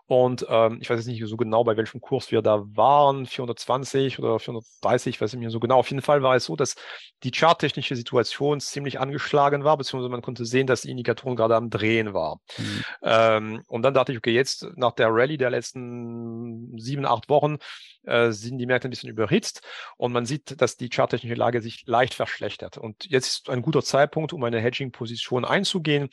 Und 0.08 0.46
ähm, 0.50 0.78
ich 0.82 0.90
weiß 0.90 0.98
jetzt 0.98 1.08
nicht 1.08 1.26
so 1.26 1.36
genau, 1.36 1.66
bei 1.66 1.76
welchem 1.76 2.00
Kurs 2.00 2.32
wir 2.32 2.42
da 2.42 2.64
waren, 2.68 3.26
420 3.26 4.20
oder 4.20 4.40
430, 4.40 5.20
weiß 5.20 5.34
ich 5.34 5.40
nicht 5.40 5.52
so 5.52 5.60
genau. 5.60 5.78
Auf 5.80 5.90
jeden 5.90 6.02
Fall 6.02 6.24
war 6.24 6.36
es 6.36 6.46
so, 6.46 6.56
dass 6.56 6.76
die 7.24 7.32
charttechnische 7.32 7.98
Situation 7.98 8.62
ziemlich 8.62 9.00
angeschlagen 9.00 9.66
war, 9.66 9.76
beziehungsweise 9.78 10.10
man 10.10 10.22
konnte 10.22 10.46
sehen, 10.46 10.68
dass 10.68 10.84
die 10.84 10.92
Indikatoren 10.92 11.36
gerade 11.36 11.56
am 11.56 11.70
Drehen 11.70 12.14
war. 12.14 12.40
Mhm. 12.58 12.84
Ähm, 13.04 13.64
und 13.68 13.82
dann 13.82 13.94
dachte 13.94 14.14
ich, 14.14 14.18
okay, 14.18 14.34
jetzt 14.34 14.68
nach 14.76 14.94
der 14.94 15.10
Rallye 15.10 15.38
der 15.38 15.50
letzten 15.50 16.78
sieben, 16.78 17.06
acht 17.06 17.28
Wochen 17.28 17.58
äh, 18.06 18.32
sind 18.32 18.58
die 18.58 18.66
Märkte 18.66 18.88
ein 18.88 18.92
bisschen 18.92 19.10
überhitzt 19.10 19.62
und 19.98 20.14
man 20.14 20.26
sieht, 20.26 20.62
dass 20.62 20.78
die 20.78 20.90
charttechnische 20.90 21.36
Lage 21.36 21.62
sich 21.62 21.86
leicht 21.86 22.14
verschlechtert. 22.14 22.78
Und 22.78 23.06
jetzt 23.06 23.28
ist 23.28 23.50
ein 23.50 23.62
guter 23.62 23.84
Zeitpunkt, 23.84 24.34
um 24.34 24.44
eine 24.44 24.60
Hedging-Position 24.60 25.46
einzugehen. 25.46 26.10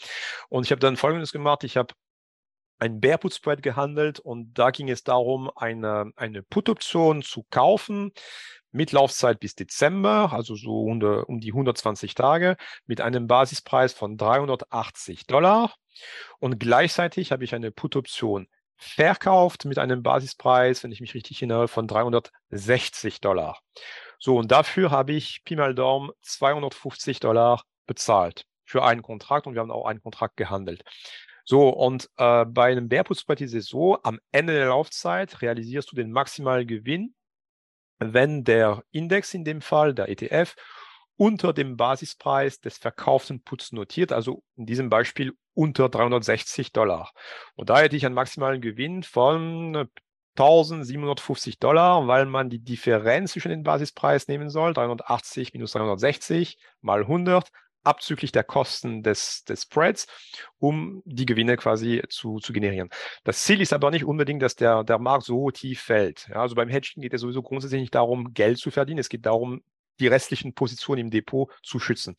Und 0.48 0.64
ich 0.64 0.70
habe 0.70 0.80
dann 0.80 0.96
Folgendes 0.96 1.32
gemacht. 1.32 1.64
Ich 1.64 1.76
habe 1.76 1.94
ein 2.78 3.00
Bear 3.00 3.18
Put 3.18 3.34
Spread 3.34 3.62
gehandelt 3.62 4.18
und 4.18 4.54
da 4.54 4.70
ging 4.70 4.90
es 4.90 5.04
darum, 5.04 5.50
eine, 5.54 6.10
eine 6.16 6.42
Put-Option 6.42 7.22
zu 7.22 7.46
kaufen 7.48 8.12
mit 8.72 8.90
Laufzeit 8.90 9.38
bis 9.38 9.54
Dezember, 9.54 10.32
also 10.32 10.56
so 10.56 10.80
um 10.80 11.40
die 11.40 11.52
120 11.52 12.14
Tage, 12.14 12.56
mit 12.86 13.00
einem 13.00 13.28
Basispreis 13.28 13.92
von 13.92 14.16
380 14.16 15.26
Dollar. 15.26 15.74
Und 16.40 16.58
gleichzeitig 16.58 17.30
habe 17.30 17.44
ich 17.44 17.54
eine 17.54 17.70
Put-Option 17.70 18.48
verkauft 18.76 19.64
mit 19.64 19.78
einem 19.78 20.02
Basispreis, 20.02 20.82
wenn 20.82 20.92
ich 20.92 21.00
mich 21.00 21.14
richtig 21.14 21.38
erinnere, 21.38 21.68
von 21.68 21.86
360 21.86 23.20
Dollar. 23.20 23.58
So, 24.18 24.36
und 24.38 24.52
dafür 24.52 24.90
habe 24.90 25.12
ich 25.12 25.42
Pi 25.44 25.56
mal 25.56 25.74
Daumen 25.74 26.10
250 26.22 27.20
Dollar 27.20 27.62
bezahlt 27.86 28.46
für 28.64 28.84
einen 28.84 29.02
Kontrakt 29.02 29.46
und 29.46 29.54
wir 29.54 29.60
haben 29.60 29.70
auch 29.70 29.86
einen 29.86 30.02
Kontrakt 30.02 30.36
gehandelt. 30.36 30.82
So, 31.44 31.68
und 31.68 32.08
äh, 32.16 32.44
bei 32.44 32.70
einem 32.70 32.88
Bärputzbrett 32.88 33.40
ist 33.40 33.54
es 33.54 33.66
so, 33.66 34.00
am 34.02 34.20
Ende 34.30 34.54
der 34.54 34.68
Laufzeit 34.68 35.42
realisierst 35.42 35.90
du 35.90 35.96
den 35.96 36.12
maximalen 36.12 36.66
Gewinn, 36.66 37.14
wenn 37.98 38.44
der 38.44 38.84
Index 38.90 39.34
in 39.34 39.44
dem 39.44 39.60
Fall, 39.60 39.94
der 39.94 40.08
ETF, 40.08 40.54
unter 41.16 41.52
dem 41.52 41.76
Basispreis 41.76 42.60
des 42.60 42.78
verkauften 42.78 43.42
Puts 43.42 43.72
notiert, 43.72 44.12
also 44.12 44.42
in 44.56 44.66
diesem 44.66 44.88
Beispiel 44.88 45.36
unter 45.54 45.88
360 45.88 46.72
Dollar. 46.72 47.12
Und 47.54 47.70
da 47.70 47.80
hätte 47.80 47.96
ich 47.96 48.06
einen 48.06 48.14
maximalen 48.14 48.60
Gewinn 48.60 49.02
von 49.02 49.88
1750 50.36 51.58
Dollar, 51.58 52.06
weil 52.06 52.26
man 52.26 52.48
die 52.48 52.58
Differenz 52.58 53.32
zwischen 53.32 53.50
den 53.50 53.62
Basispreis 53.62 54.28
nehmen 54.28 54.48
soll, 54.48 54.72
380 54.72 55.52
minus 55.52 55.72
360 55.72 56.58
mal 56.80 57.00
100, 57.00 57.50
abzüglich 57.84 58.32
der 58.32 58.44
Kosten 58.44 59.02
des, 59.02 59.44
des 59.44 59.62
Spreads, 59.62 60.06
um 60.58 61.02
die 61.04 61.26
Gewinne 61.26 61.56
quasi 61.56 62.02
zu, 62.08 62.38
zu 62.38 62.52
generieren. 62.52 62.88
Das 63.24 63.42
Ziel 63.42 63.60
ist 63.60 63.72
aber 63.72 63.90
nicht 63.90 64.04
unbedingt, 64.04 64.42
dass 64.42 64.56
der, 64.56 64.84
der 64.84 64.98
Markt 64.98 65.24
so 65.24 65.50
tief 65.50 65.82
fällt. 65.82 66.28
Ja, 66.28 66.36
also 66.36 66.54
beim 66.54 66.68
Hedging 66.68 67.02
geht 67.02 67.12
es 67.12 67.20
sowieso 67.20 67.42
grundsätzlich 67.42 67.80
nicht 67.80 67.94
darum, 67.94 68.32
Geld 68.32 68.58
zu 68.58 68.70
verdienen. 68.70 69.00
Es 69.00 69.08
geht 69.08 69.26
darum, 69.26 69.62
die 70.00 70.06
restlichen 70.06 70.54
Positionen 70.54 71.00
im 71.02 71.10
Depot 71.10 71.50
zu 71.62 71.78
schützen. 71.78 72.16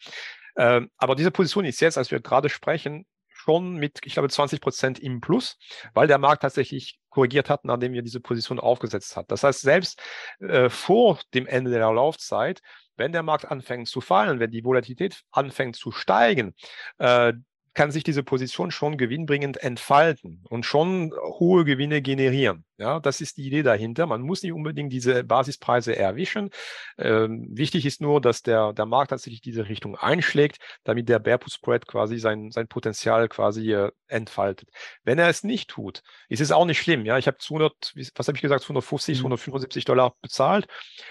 Ähm, 0.56 0.92
aber 0.98 1.16
diese 1.16 1.32
Position 1.32 1.66
ist 1.66 1.82
jetzt, 1.82 1.98
als 1.98 2.12
wir 2.12 2.20
gerade 2.20 2.50
sprechen, 2.50 3.06
schon 3.44 3.76
mit, 3.76 4.00
ich 4.04 4.14
glaube, 4.14 4.30
20 4.30 4.62
Prozent 4.62 5.00
im 5.00 5.22
Plus, 5.22 5.58
weil 5.94 6.08
der 6.08 6.18
Markt 6.18 6.42
tatsächlich 6.42 7.00
korrigiert 7.10 7.50
hat, 7.50 7.66
nachdem 7.66 7.94
wir 7.94 8.02
diese 8.02 8.20
Position 8.20 8.60
aufgesetzt 8.60 9.16
hat. 9.16 9.30
Das 9.30 9.44
heißt, 9.44 9.62
selbst 9.62 10.02
äh, 10.40 10.70
vor 10.70 11.20
dem 11.34 11.46
Ende 11.46 11.72
der 11.72 11.92
Laufzeit 11.92 12.62
wenn 12.96 13.12
der 13.12 13.24
Markt 13.24 13.50
anfängt 13.50 13.88
zu 13.88 14.02
fallen, 14.02 14.40
wenn 14.40 14.52
die 14.52 14.64
Volatilität 14.64 15.24
anfängt 15.32 15.76
zu 15.76 15.92
steigen, 15.92 16.54
äh, 17.00 17.34
kann 17.74 17.92
sich 17.92 18.04
diese 18.04 18.22
Position 18.22 18.70
schon 18.70 18.98
gewinnbringend 18.98 19.58
entfalten 19.64 20.44
und 20.48 20.64
schon 20.64 21.12
hohe 21.40 21.66
Gewinne 21.66 22.04
generieren. 22.04 22.66
Ja, 22.78 23.00
das 23.00 23.22
ist 23.22 23.38
die 23.38 23.46
Idee 23.46 23.62
dahinter. 23.62 24.08
Man 24.08 24.22
muss 24.22 24.42
nicht 24.42 24.52
unbedingt 24.52 24.92
diese 24.92 25.24
Basispreise 25.24 25.96
erwischen. 25.96 26.50
Ähm, 26.98 27.48
wichtig 27.52 27.86
ist 27.86 28.02
nur, 28.02 28.20
dass 28.20 28.42
der, 28.42 28.74
der 28.74 28.88
Markt 28.88 29.12
tatsächlich 29.12 29.42
diese 29.42 29.70
Richtung 29.70 29.96
einschlägt, 29.96 30.58
damit 30.84 31.08
der 31.08 31.20
Bear 31.20 31.38
Put 31.38 31.52
Spread 31.52 31.86
quasi 31.86 32.18
sein, 32.18 32.50
sein 32.50 32.68
Potenzial 32.68 33.30
quasi 33.30 33.72
äh, 33.74 33.92
entfaltet. 34.08 34.70
Wenn 35.04 35.20
er 35.20 35.30
es 35.30 35.44
nicht 35.44 35.70
tut, 35.70 36.02
ist 36.30 36.42
es 36.42 36.52
auch 36.52 36.66
nicht 36.66 36.80
schlimm. 36.80 37.06
Ja, 37.06 37.20
ich 37.20 37.28
habe 37.28 37.38
200, 37.38 37.94
was 38.16 38.28
habe 38.28 38.38
ich 38.38 38.42
gesagt, 38.42 38.64
250, 38.64 39.20
175 39.20 39.84
mhm. 39.84 39.86
Dollar 39.86 40.16
bezahlt. 40.22 40.68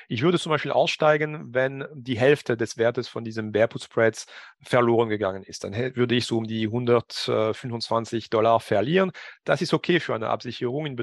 Ich 0.09 0.23
würde 0.23 0.41
zum 0.41 0.51
Beispiel 0.51 0.73
aussteigen, 0.73 1.55
wenn 1.55 1.85
die 1.95 2.19
Hälfte 2.19 2.57
des 2.57 2.77
Wertes 2.77 3.07
von 3.07 3.23
diesem 3.23 3.53
Bear 3.53 3.69
Put 3.69 3.85
Spreads 3.85 4.27
verloren 4.63 5.09
gegangen 5.09 5.45
ist. 5.45 5.63
Dann 5.63 5.75
würde 5.75 6.17
ich 6.17 6.27
so 6.27 6.39
um 6.39 6.45
die 6.45 6.65
125 6.65 8.31
Dollar 8.31 8.59
verlieren. 8.59 9.13
Das 9.45 9.63
ist 9.63 9.73
okay 9.73 10.01
für 10.01 10.15
eine 10.15 10.29
Absicherung 10.29 10.87
in 10.87 10.93
mhm. 10.95 10.97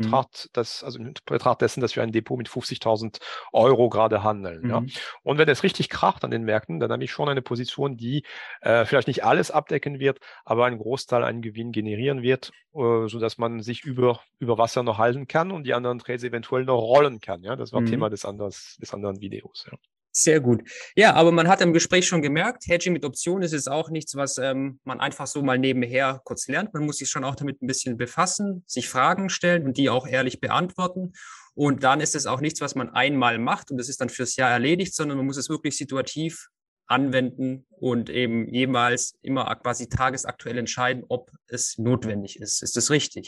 Betracht 0.50 0.58
dass, 0.58 0.84
also 0.84 1.00
in 1.00 1.14
Betracht 1.26 1.62
dessen, 1.62 1.82
dass 1.82 1.96
wir 1.96 2.04
ein 2.04 2.12
Depot 2.12 2.38
mit 2.38 2.50
50.000 2.50 3.20
Euro 3.54 3.90
gerade 3.90 4.24
handeln. 4.24 4.62
Mhm. 4.64 4.70
Ja. 4.70 4.84
Und 5.24 5.38
wenn 5.38 5.50
es 5.50 5.64
richtig 5.64 5.90
kracht 5.90 6.24
an 6.24 6.32
den 6.32 6.44
Märkten, 6.44 6.80
dann 6.80 6.92
habe 6.92 7.04
ich 7.04 7.12
schon 7.12 7.30
eine 7.30 7.42
Position, 7.42 7.98
die 7.98 8.24
äh, 8.62 8.86
vielleicht 8.86 9.08
nicht 9.08 9.24
alles 9.24 9.52
abdecken 9.52 10.00
wird, 10.00 10.20
aber 10.46 10.66
einen 10.66 10.78
Großteil 10.78 11.24
an 11.24 11.42
Gewinn 11.42 11.72
generieren 11.72 12.22
wird, 12.22 12.52
äh, 12.74 13.08
sodass 13.08 13.38
man 13.38 13.62
sich 13.62 13.84
über, 13.84 14.22
über 14.40 14.58
Wasser 14.58 14.84
noch 14.84 14.98
halten 14.98 15.28
kann 15.28 15.52
und 15.52 15.64
die 15.66 15.74
anderen 15.74 16.00
Trades 16.00 16.24
eventuell 16.24 16.66
noch 16.66 16.82
rollen 16.82 17.20
kann. 17.20 17.44
Ja, 17.44 17.56
das 17.56 17.74
war 17.74 17.82
mhm. 17.82 17.88
Thema 17.88 18.10
des, 18.10 18.26
anders, 18.26 18.78
des 18.82 18.94
anderen 18.94 19.22
Videos. 19.22 19.68
Ja. 19.72 19.78
Sehr 20.12 20.40
gut. 20.40 20.64
Ja, 20.96 21.14
aber 21.14 21.32
man 21.32 21.48
hat 21.48 21.62
im 21.62 21.72
Gespräch 21.72 22.08
schon 22.08 22.22
gemerkt, 22.22 22.68
Hedging 22.68 22.94
mit 22.94 23.06
Optionen 23.06 23.44
ist 23.44 23.52
jetzt 23.54 23.70
auch 23.70 23.90
nichts, 23.90 24.16
was 24.16 24.40
ähm, 24.40 24.80
man 24.84 25.00
einfach 25.00 25.28
so 25.28 25.44
mal 25.44 25.60
nebenher 25.60 26.22
kurz 26.24 26.48
lernt. 26.48 26.74
Man 26.74 26.86
muss 26.86 26.98
sich 26.98 27.10
schon 27.10 27.24
auch 27.24 27.36
damit 27.36 27.62
ein 27.62 27.68
bisschen 27.68 27.96
befassen, 27.96 28.64
sich 28.66 28.90
Fragen 28.90 29.30
stellen 29.30 29.66
und 29.66 29.78
die 29.78 29.90
auch 29.90 30.08
ehrlich 30.08 30.42
beantworten. 30.42 31.14
Und 31.54 31.84
dann 31.84 32.02
ist 32.02 32.16
es 32.16 32.26
auch 32.26 32.42
nichts, 32.42 32.60
was 32.60 32.74
man 32.74 32.90
einmal 32.90 33.38
macht 33.38 33.70
und 33.70 33.78
das 33.78 33.90
ist 33.90 34.02
dann 34.02 34.10
fürs 34.10 34.36
Jahr 34.36 34.50
erledigt, 34.50 34.96
sondern 34.96 35.18
man 35.18 35.28
muss 35.28 35.38
es 35.38 35.50
wirklich 35.50 35.78
situativ 35.78 36.48
anwenden 36.88 37.68
und 37.70 38.10
eben 38.10 38.52
jemals 38.52 39.16
immer 39.22 39.56
quasi 39.58 39.90
tagesaktuell 39.90 40.58
entscheiden, 40.58 41.04
ob 41.08 41.30
es 41.48 41.78
notwendig 41.78 42.40
ist. 42.40 42.64
Ist 42.64 42.76
das 42.78 42.90
richtig? 42.90 43.28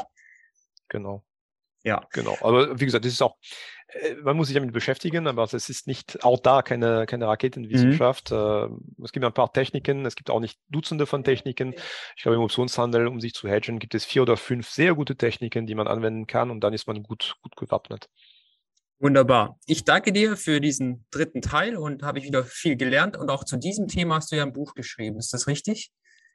Genau. 0.89 1.23
Ja. 1.83 2.07
Genau. 2.11 2.37
Aber 2.41 2.79
wie 2.79 2.85
gesagt, 2.85 3.05
das 3.05 3.13
ist 3.13 3.21
auch, 3.21 3.37
man 4.23 4.37
muss 4.37 4.47
sich 4.47 4.55
damit 4.55 4.73
beschäftigen, 4.73 5.27
aber 5.27 5.43
es 5.43 5.69
ist 5.69 5.87
nicht 5.87 6.23
auch 6.23 6.39
da 6.39 6.61
keine, 6.61 7.05
keine 7.05 7.27
Raketenwissenschaft. 7.27 8.31
Mhm. 8.31 8.95
Es 9.03 9.11
gibt 9.11 9.25
ein 9.25 9.33
paar 9.33 9.51
Techniken, 9.51 10.05
es 10.05 10.15
gibt 10.15 10.29
auch 10.29 10.39
nicht 10.39 10.59
Dutzende 10.69 11.05
von 11.05 11.23
Techniken. 11.23 11.73
Ich 12.15 12.23
glaube, 12.23 12.35
im 12.35 12.41
Optionshandel, 12.41 13.07
um 13.07 13.19
sich 13.19 13.33
zu 13.33 13.47
hedgen, 13.47 13.79
gibt 13.79 13.95
es 13.95 14.05
vier 14.05 14.21
oder 14.21 14.37
fünf 14.37 14.69
sehr 14.69 14.95
gute 14.95 15.15
Techniken, 15.15 15.67
die 15.67 15.75
man 15.75 15.87
anwenden 15.87 16.27
kann 16.27 16.51
und 16.51 16.61
dann 16.61 16.73
ist 16.73 16.87
man 16.87 17.03
gut, 17.03 17.35
gut 17.41 17.55
gewappnet. 17.55 18.09
Wunderbar. 18.99 19.57
Ich 19.65 19.83
danke 19.83 20.13
dir 20.13 20.37
für 20.37 20.61
diesen 20.61 21.05
dritten 21.09 21.41
Teil 21.41 21.75
und 21.75 22.03
habe 22.03 22.19
ich 22.19 22.25
wieder 22.25 22.43
viel 22.43 22.75
gelernt. 22.75 23.17
Und 23.17 23.31
auch 23.31 23.43
zu 23.43 23.57
diesem 23.57 23.87
Thema 23.87 24.17
hast 24.17 24.31
du 24.31 24.35
ja 24.35 24.43
ein 24.43 24.53
Buch 24.53 24.75
geschrieben. 24.75 25.17
Ist 25.17 25.33
das 25.33 25.47
richtig? 25.47 25.91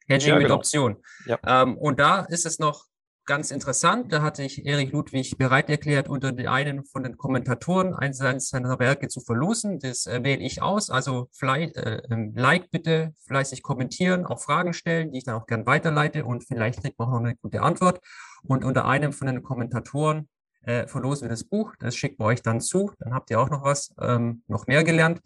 Hedging 0.08 0.30
ja, 0.30 0.38
genau. 0.38 0.48
mit 0.48 0.52
Option. 0.52 0.96
Ja. 1.26 1.38
Ähm, 1.46 1.78
und 1.78 2.00
da 2.00 2.25
ist 2.25 2.44
es 2.44 2.58
noch 2.58 2.86
ganz 3.26 3.50
interessant. 3.50 4.12
Da 4.12 4.23
hatte 4.23 4.42
ich 4.42 4.64
Erik 4.64 4.92
Ludwig 4.92 5.37
bereit 5.37 5.68
erklärt, 5.68 6.09
unter 6.09 6.28
einen 6.50 6.85
von 6.85 7.02
den 7.02 7.16
Kommentatoren 7.16 7.92
eines 7.95 8.18
seiner 8.18 8.78
Werke 8.78 9.09
zu 9.09 9.21
verlosen. 9.21 9.80
Das 9.80 10.06
äh, 10.06 10.23
wähle 10.23 10.42
ich 10.42 10.62
aus. 10.62 10.90
Also 10.90 11.28
vielleicht, 11.33 11.76
äh, 11.76 12.02
ähm, 12.11 12.33
Like 12.37 12.71
bitte, 12.71 13.12
fleißig 13.26 13.62
kommentieren, 13.62 14.25
auch 14.25 14.40
Fragen 14.40 14.73
stellen, 14.73 15.12
die 15.12 15.18
ich 15.18 15.25
dann 15.25 15.35
auch 15.35 15.47
gern 15.47 15.66
weiterleite 15.66 16.25
und 16.25 16.45
vielleicht 16.45 16.80
kriegt 16.83 16.99
man 16.99 17.09
auch 17.09 17.12
noch 17.12 17.21
eine 17.21 17.37
gute 17.37 17.62
Antwort. 17.62 18.00
Und 18.45 18.64
unter 18.64 18.87
einem 18.87 19.12
von 19.12 19.26
den 19.26 19.42
Kommentatoren 19.42 20.28
äh, 20.62 20.87
verlosen 20.87 21.25
wir 21.25 21.30
das 21.30 21.45
Buch. 21.45 21.75
Das 21.80 21.97
schicken 21.97 22.18
wir 22.21 22.26
euch 22.26 22.42
dann 22.42 22.61
zu. 22.61 22.92
Dann 23.00 23.12
habt 23.12 23.30
ihr 23.30 23.40
auch 23.40 23.50
noch 23.50 23.64
was, 23.64 23.95
ähm, 24.00 24.42
noch 24.47 24.66
mehr 24.66 24.85
gelernt. 24.85 25.21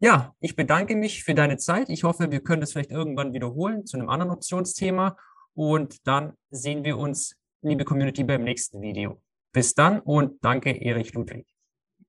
Ja, 0.00 0.34
ich 0.40 0.56
bedanke 0.56 0.96
mich 0.96 1.24
für 1.24 1.34
deine 1.34 1.56
Zeit. 1.56 1.88
Ich 1.88 2.04
hoffe, 2.04 2.30
wir 2.30 2.42
können 2.42 2.60
das 2.60 2.72
vielleicht 2.72 2.90
irgendwann 2.90 3.32
wiederholen 3.32 3.86
zu 3.86 3.96
einem 3.96 4.08
anderen 4.08 4.32
Optionsthema 4.32 5.16
und 5.54 6.06
dann 6.06 6.34
sehen 6.50 6.84
wir 6.84 6.98
uns, 6.98 7.36
liebe 7.62 7.84
Community, 7.84 8.24
beim 8.24 8.44
nächsten 8.44 8.80
Video. 8.80 9.20
Bis 9.52 9.74
dann 9.74 10.00
und 10.00 10.42
danke, 10.42 10.70
Erich 10.70 11.12
Ludwig. 11.14 11.46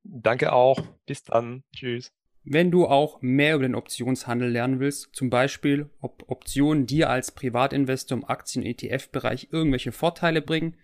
Danke 0.03 0.53
auch. 0.53 0.81
Bis 1.05 1.23
dann. 1.23 1.63
Tschüss. 1.75 2.11
Wenn 2.45 2.71
du 2.71 2.87
auch 2.87 3.21
mehr 3.21 3.55
über 3.55 3.63
den 3.63 3.75
Optionshandel 3.75 4.49
lernen 4.49 4.79
willst, 4.81 5.09
zum 5.13 5.29
Beispiel, 5.29 5.89
ob 6.01 6.29
Optionen 6.29 6.85
dir 6.85 7.09
als 7.09 7.31
Privatinvestor 7.31 8.17
im 8.17 8.25
Aktien-ETF-Bereich 8.25 9.49
irgendwelche 9.51 9.93
Vorteile 9.93 10.41
bringen, 10.41 10.75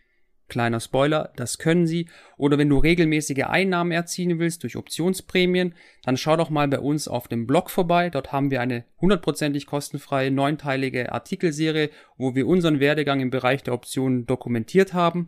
Kleiner 0.49 0.79
Spoiler, 0.79 1.31
das 1.35 1.59
können 1.59 1.87
sie. 1.87 2.07
Oder 2.35 2.57
wenn 2.57 2.69
du 2.69 2.79
regelmäßige 2.79 3.43
Einnahmen 3.45 3.91
erzielen 3.91 4.39
willst 4.39 4.63
durch 4.63 4.75
Optionsprämien, 4.75 5.75
dann 6.03 6.17
schau 6.17 6.35
doch 6.35 6.49
mal 6.49 6.67
bei 6.67 6.79
uns 6.79 7.07
auf 7.07 7.27
dem 7.27 7.47
Blog 7.47 7.69
vorbei. 7.69 8.09
Dort 8.09 8.31
haben 8.31 8.51
wir 8.51 8.59
eine 8.59 8.83
hundertprozentig 8.99 9.67
kostenfreie 9.67 10.31
neunteilige 10.31 11.11
Artikelserie, 11.11 11.91
wo 12.17 12.35
wir 12.35 12.47
unseren 12.47 12.79
Werdegang 12.79 13.21
im 13.21 13.29
Bereich 13.29 13.63
der 13.63 13.73
Optionen 13.73 14.25
dokumentiert 14.25 14.93
haben. 14.93 15.27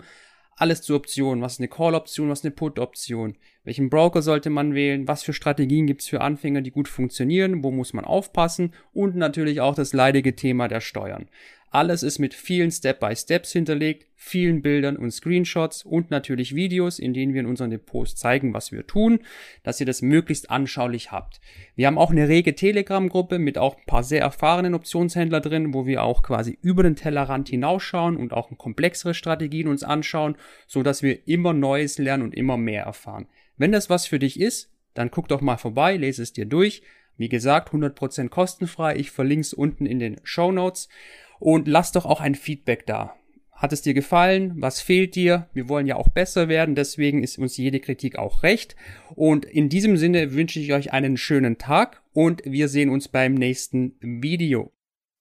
Alles 0.57 0.81
zu 0.81 0.95
Optionen. 0.95 1.41
Was 1.41 1.53
ist 1.53 1.59
eine 1.59 1.69
Call-Option, 1.69 2.29
was 2.29 2.39
ist 2.39 2.45
eine 2.45 2.53
Put-Option? 2.53 3.35
Welchen 3.63 3.89
Broker 3.89 4.21
sollte 4.21 4.49
man 4.49 4.73
wählen? 4.73 5.07
Was 5.07 5.23
für 5.23 5.33
Strategien 5.33 5.87
gibt 5.87 6.01
es 6.01 6.07
für 6.07 6.21
Anfänger, 6.21 6.61
die 6.61 6.71
gut 6.71 6.87
funktionieren? 6.87 7.63
Wo 7.63 7.71
muss 7.71 7.93
man 7.93 8.05
aufpassen? 8.05 8.73
Und 8.93 9.15
natürlich 9.15 9.61
auch 9.61 9.75
das 9.75 9.93
leidige 9.93 10.35
Thema 10.35 10.67
der 10.67 10.81
Steuern. 10.81 11.29
Alles 11.73 12.03
ist 12.03 12.19
mit 12.19 12.33
vielen 12.33 12.69
Step-by-Steps 12.69 13.53
hinterlegt, 13.53 14.05
vielen 14.17 14.61
Bildern 14.61 14.97
und 14.97 15.11
Screenshots 15.11 15.85
und 15.85 16.11
natürlich 16.11 16.53
Videos, 16.53 16.99
in 16.99 17.13
denen 17.13 17.33
wir 17.33 17.39
in 17.39 17.45
unseren 17.47 17.69
Depots 17.69 18.17
zeigen, 18.17 18.53
was 18.53 18.73
wir 18.73 18.85
tun, 18.85 19.19
dass 19.63 19.79
ihr 19.79 19.85
das 19.85 20.01
möglichst 20.01 20.51
anschaulich 20.51 21.13
habt. 21.13 21.39
Wir 21.77 21.87
haben 21.87 21.97
auch 21.97 22.11
eine 22.11 22.27
rege 22.27 22.55
Telegram-Gruppe 22.55 23.39
mit 23.39 23.57
auch 23.57 23.77
ein 23.77 23.85
paar 23.85 24.03
sehr 24.03 24.19
erfahrenen 24.19 24.73
Optionshändler 24.73 25.39
drin, 25.39 25.73
wo 25.73 25.85
wir 25.85 26.03
auch 26.03 26.23
quasi 26.23 26.59
über 26.61 26.83
den 26.83 26.97
Tellerrand 26.97 27.47
hinausschauen 27.47 28.17
und 28.17 28.33
auch 28.33 28.49
komplexere 28.57 29.13
Strategien 29.13 29.69
uns 29.69 29.83
anschauen, 29.83 30.35
so 30.67 30.83
dass 30.83 31.01
wir 31.01 31.25
immer 31.25 31.53
Neues 31.53 31.97
lernen 31.97 32.23
und 32.23 32.35
immer 32.35 32.57
mehr 32.57 32.83
erfahren. 32.83 33.27
Wenn 33.55 33.71
das 33.71 33.89
was 33.89 34.05
für 34.05 34.19
dich 34.19 34.41
ist, 34.41 34.69
dann 34.93 35.09
guck 35.09 35.29
doch 35.29 35.39
mal 35.39 35.55
vorbei, 35.55 35.95
lese 35.95 36.21
es 36.21 36.33
dir 36.33 36.45
durch. 36.45 36.83
Wie 37.15 37.29
gesagt, 37.29 37.69
100% 37.69 38.27
kostenfrei. 38.27 38.97
Ich 38.97 39.11
verlinke 39.11 39.41
es 39.41 39.53
unten 39.53 39.85
in 39.85 39.99
den 39.99 40.19
Show 40.23 40.51
Notes 40.51 40.89
und 41.41 41.67
lass 41.67 41.91
doch 41.91 42.05
auch 42.05 42.21
ein 42.21 42.35
Feedback 42.35 42.85
da. 42.85 43.15
Hat 43.51 43.73
es 43.73 43.81
dir 43.81 43.93
gefallen? 43.93 44.53
Was 44.55 44.81
fehlt 44.81 45.15
dir? 45.15 45.47
Wir 45.53 45.69
wollen 45.69 45.85
ja 45.85 45.95
auch 45.95 46.09
besser 46.09 46.47
werden, 46.47 46.73
deswegen 46.73 47.21
ist 47.21 47.37
uns 47.37 47.57
jede 47.57 47.79
Kritik 47.79 48.17
auch 48.17 48.41
recht. 48.41 48.75
Und 49.15 49.45
in 49.45 49.69
diesem 49.69 49.97
Sinne 49.97 50.33
wünsche 50.33 50.59
ich 50.59 50.73
euch 50.73 50.93
einen 50.93 51.17
schönen 51.17 51.57
Tag 51.57 52.01
und 52.13 52.41
wir 52.45 52.69
sehen 52.69 52.89
uns 52.89 53.07
beim 53.07 53.33
nächsten 53.33 53.95
Video. 53.99 54.71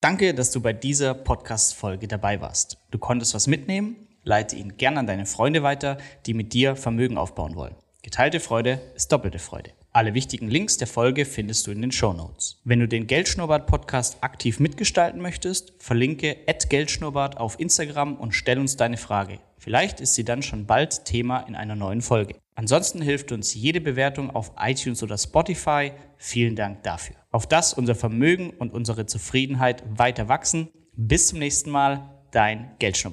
Danke, 0.01 0.33
dass 0.33 0.51
du 0.51 0.63
bei 0.63 0.73
dieser 0.73 1.13
Podcast-Folge 1.13 2.09
dabei 2.09 2.41
warst. 2.41 2.79
Du 2.91 2.99
konntest 2.99 3.35
was 3.35 3.47
mitnehmen? 3.47 3.97
Leite 4.23 4.57
ihn 4.57 4.77
gern 4.77 4.97
an 4.97 5.07
deine 5.07 5.27
Freunde 5.27 5.63
weiter, 5.63 5.99
die 6.25 6.35
mit 6.35 6.55
dir 6.55 6.77
Vermögen 6.77 7.19
aufbauen 7.19 7.57
wollen. 7.57 7.77
Geteilte 8.03 8.41
Freude 8.41 8.81
ist 8.95 9.13
doppelte 9.13 9.39
Freude. 9.39 9.73
Alle 9.93 10.15
wichtigen 10.15 10.49
Links 10.49 10.77
der 10.77 10.87
Folge 10.87 11.25
findest 11.25 11.67
du 11.67 11.73
in 11.73 11.83
den 11.83 11.91
Show 11.91 12.13
Notes. 12.13 12.61
Wenn 12.63 12.79
du 12.79 12.87
den 12.87 13.09
Geldschnurrbart 13.09 13.67
Podcast 13.67 14.19
aktiv 14.21 14.61
mitgestalten 14.61 15.21
möchtest, 15.21 15.73
verlinke 15.79 16.37
@geldschnurrbart 16.69 17.39
auf 17.39 17.59
Instagram 17.59 18.15
und 18.15 18.31
stell 18.31 18.61
uns 18.61 18.77
deine 18.77 18.97
Frage. 18.97 19.41
Vielleicht 19.59 20.01
ist 20.01 20.15
sie 20.15 20.25
dann 20.25 20.45
schon 20.45 20.67
bald 20.67 21.07
Thema 21.07 21.41
in 21.41 21.57
einer 21.57 21.75
neuen 21.75 22.03
Folge. 22.03 22.37
Ansonsten 22.55 23.03
hilft 23.03 23.33
uns 23.33 23.53
jede 23.55 23.81
Bewertung 23.81 24.31
auf 24.31 24.53
iTunes 24.61 25.03
oder 25.03 25.19
Spotify. 25.19 25.91
Vielen 26.19 26.55
Dank 26.55 26.85
dafür. 26.85 27.17
Auf 27.33 27.49
das 27.49 27.75
unser 27.75 27.97
Vermögen 27.97 28.51
und 28.51 28.73
unsere 28.73 29.07
Zufriedenheit 29.07 29.83
weiter 29.99 30.29
wachsen. 30.29 30.69
Bis 30.95 31.27
zum 31.27 31.41
nächsten 31.41 31.71
Mal, 31.71 32.23
dein 32.31 32.77
Geldschnurrbart. 32.79 33.09